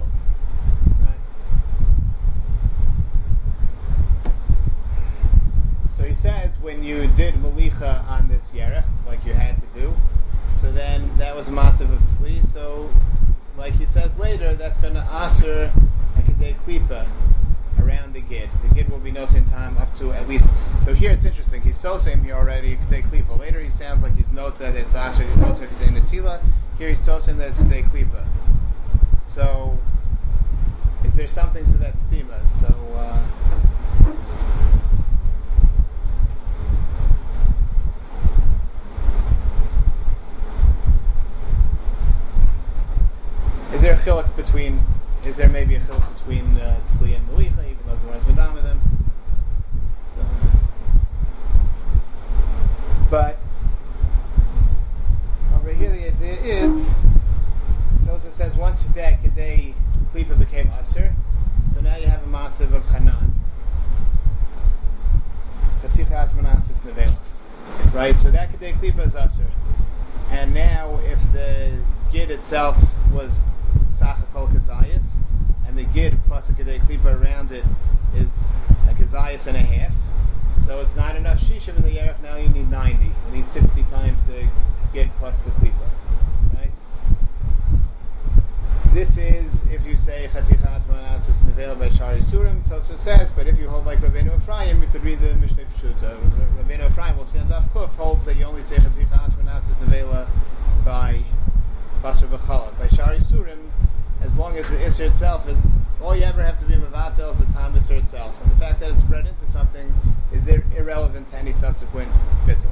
So 5.96 6.04
he 6.04 6.14
says 6.14 6.58
when 6.60 6.84
you 6.84 7.06
did 7.08 7.34
malicha 7.34 8.08
on 8.08 8.28
this 8.28 8.50
yerech, 8.50 8.84
like 9.06 9.24
you 9.24 9.32
had 9.32 9.58
to 9.60 9.66
do, 9.78 9.94
so 10.52 10.70
then 10.70 11.10
that 11.18 11.34
was 11.34 11.48
a 11.48 11.52
massive 11.52 11.90
of 11.90 12.00
tzli. 12.00 12.44
So, 12.46 12.90
like 13.56 13.74
he 13.74 13.86
says 13.86 14.16
later, 14.16 14.54
that's 14.54 14.76
going 14.78 14.94
to 14.94 15.26
aser 15.26 15.72
ekadei 16.16 16.56
klipa 16.64 17.06
around 17.80 18.14
the 18.14 18.20
gid. 18.20 18.48
The 18.62 18.74
gid 18.74 18.88
will 18.88 18.98
be 18.98 19.10
no 19.10 19.26
same 19.26 19.44
time 19.44 19.76
up 19.78 19.94
to 19.96 20.12
at 20.12 20.28
least. 20.28 20.48
So 20.84 20.94
here 20.94 21.10
it's 21.10 21.24
interesting. 21.24 21.62
He's 21.62 21.78
so 21.78 21.98
same 21.98 22.22
here 22.22 22.34
already 22.34 22.76
ekadei 22.76 23.08
klipa. 23.08 23.38
Later 23.38 23.60
he 23.60 23.70
sounds 23.70 24.02
like 24.02 24.14
he's 24.14 24.30
nota 24.30 24.64
that 24.64 24.76
it's 24.76 24.94
aser 24.94 25.24
aser 25.46 25.66
ekadei 25.66 26.00
natila. 26.00 26.40
Here 26.78 26.88
he's 26.88 27.04
so 27.04 27.18
same 27.18 27.38
that 27.38 27.48
it's 27.48 27.58
ekadei 27.58 27.90
klipa. 27.90 28.26
So, 29.22 29.78
is 31.04 31.14
there 31.14 31.26
something 31.26 31.66
to 31.66 31.78
that 31.78 31.94
stima? 31.94 32.44
So. 32.44 32.66
Uh, 32.94 33.20
Is 43.72 43.82
there 43.82 43.94
a 43.94 43.98
chiluk 43.98 44.36
between? 44.36 44.80
Is 45.26 45.36
there 45.36 45.48
maybe 45.48 45.74
a 45.74 45.80
chiluk 45.80 46.14
between 46.16 46.44
uh, 46.58 46.78
tzli 46.86 47.16
and 47.16 47.26
malicha, 47.28 47.64
even 47.64 47.78
though 47.86 47.96
Gemara's 47.96 48.26
madam 48.26 48.54
with 48.54 48.62
them? 48.62 48.80
So, 50.04 50.20
but 53.10 53.38
over 55.56 55.72
here 55.72 55.90
the 55.90 56.06
idea 56.08 56.36
is, 56.42 56.92
also 58.08 58.30
says 58.30 58.54
once 58.54 58.82
that 58.82 59.22
kadei 59.22 59.74
klipa 60.12 60.38
became 60.38 60.70
aser, 60.78 61.14
so 61.72 61.80
now 61.80 61.96
you 61.96 62.06
have 62.06 62.22
a 62.22 62.26
matzav 62.26 62.72
of 62.72 62.84
nevela. 66.84 67.16
Right, 67.92 68.18
so 68.18 68.30
that 68.30 68.52
kadei 68.52 68.78
klipa 68.78 69.06
is 69.06 69.14
aser. 69.14 69.50
And 70.30 70.52
now, 70.52 70.98
if 71.04 71.20
the 71.32 71.78
gid 72.12 72.30
itself 72.30 72.76
was 73.12 73.40
sacha 74.04 74.26
kol 74.34 74.48
kazayas, 74.48 75.16
and 75.66 75.78
the 75.78 75.84
gid 75.84 76.18
plus 76.26 76.50
a 76.50 76.52
kadei 76.52 76.78
klipa 76.86 77.18
around 77.18 77.50
it 77.52 77.64
is 78.14 78.52
a 78.90 78.94
kazayas 78.94 79.46
and 79.46 79.56
a 79.56 79.60
half, 79.60 79.94
so 80.64 80.80
it's 80.80 80.94
not 80.94 81.16
enough 81.16 81.40
shishim 81.40 81.74
in 81.76 81.82
the 81.82 81.90
yerech. 81.90 82.20
Now 82.22 82.36
you 82.36 82.48
need 82.48 82.70
ninety. 82.70 83.10
You 83.26 83.36
need 83.36 83.48
sixty 83.48 83.82
times 83.84 84.22
the 84.24 84.46
gid 84.92 85.10
plus 85.18 85.38
the 85.40 85.50
klipa, 85.52 85.88
right? 86.54 86.70
This 88.92 89.16
is 89.16 89.62
if 89.72 89.86
you 89.86 89.96
say 89.96 90.28
chatichat 90.34 90.86
manas 90.86 91.30
is 91.30 91.36
nevel 91.36 91.78
by 91.78 91.88
Shari 91.88 92.20
Surim. 92.20 92.68
Tosa 92.68 92.98
says, 92.98 93.30
but 93.30 93.46
if 93.46 93.58
you 93.58 93.70
hold 93.70 93.86
like 93.86 94.00
Rabbeinu 94.00 94.36
Ephraim, 94.36 94.82
you 94.82 94.88
could 94.88 95.02
read 95.02 95.20
the 95.20 95.34
Mishnah 95.36 95.64
Pshuta. 95.78 96.12
Uh, 96.12 96.62
Rabbeinu 96.62 96.90
Ephraim, 96.90 97.16
we'll 97.16 97.26
see 97.26 97.38
on 97.38 97.48
Daf 97.48 97.66
Kuf, 97.70 97.88
holds 97.94 98.26
that 98.26 98.36
you 98.36 98.44
only 98.44 98.62
say 98.62 98.76
chatichat 98.76 99.42
manas 99.42 99.64
is 99.70 99.76
nevela 99.76 100.28
by 100.84 101.24
Basar 102.02 102.28
B'chalav. 102.28 102.78
By 102.78 102.88
Shari 102.88 103.18
Surim, 103.18 103.63
as 104.24 104.34
long 104.36 104.56
as 104.56 104.68
the 104.70 104.76
Isser 104.76 105.08
itself 105.10 105.46
is, 105.48 105.58
all 106.02 106.16
you 106.16 106.24
ever 106.24 106.42
have 106.42 106.58
to 106.58 106.64
be 106.64 106.74
Mavatel 106.74 107.32
is 107.32 107.38
the 107.38 107.52
time 107.52 107.74
Isser 107.74 108.02
itself. 108.02 108.40
And 108.42 108.50
the 108.50 108.56
fact 108.56 108.80
that 108.80 108.90
it's 108.90 109.02
bred 109.02 109.26
into 109.26 109.46
something 109.50 109.94
is 110.32 110.46
ir- 110.48 110.64
irrelevant 110.76 111.28
to 111.28 111.36
any 111.36 111.52
subsequent 111.52 112.10
Bittul. 112.46 112.70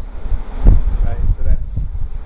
Right? 1.04 1.18
So 1.36 1.42
that's 1.42 1.80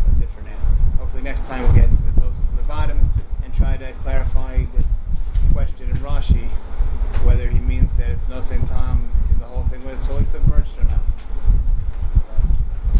that's 0.06 0.20
it 0.20 0.28
for 0.30 0.42
now. 0.42 0.56
Hopefully 0.98 1.22
next 1.22 1.46
time 1.46 1.62
we'll 1.62 1.74
get 1.74 1.88
into 1.90 2.02
the 2.04 2.20
Tosis 2.20 2.48
in 2.50 2.56
the 2.56 2.62
bottom 2.62 3.10
and 3.44 3.52
try 3.54 3.76
to 3.76 3.92
clarify 4.02 4.64
this 4.76 4.86
question 5.52 5.90
in 5.90 5.96
Rashi, 5.96 6.48
whether 7.24 7.48
he 7.48 7.58
means 7.58 7.92
that 7.98 8.10
it's 8.10 8.28
no 8.28 8.40
same 8.40 8.64
time 8.66 9.10
in 9.30 9.38
the 9.38 9.44
whole 9.46 9.64
thing 9.64 9.84
when 9.84 9.94
it's 9.94 10.04
fully 10.04 10.24
submerged 10.24 10.70
or 10.78 10.84
not. 10.84 11.00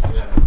Okay, 0.04 0.46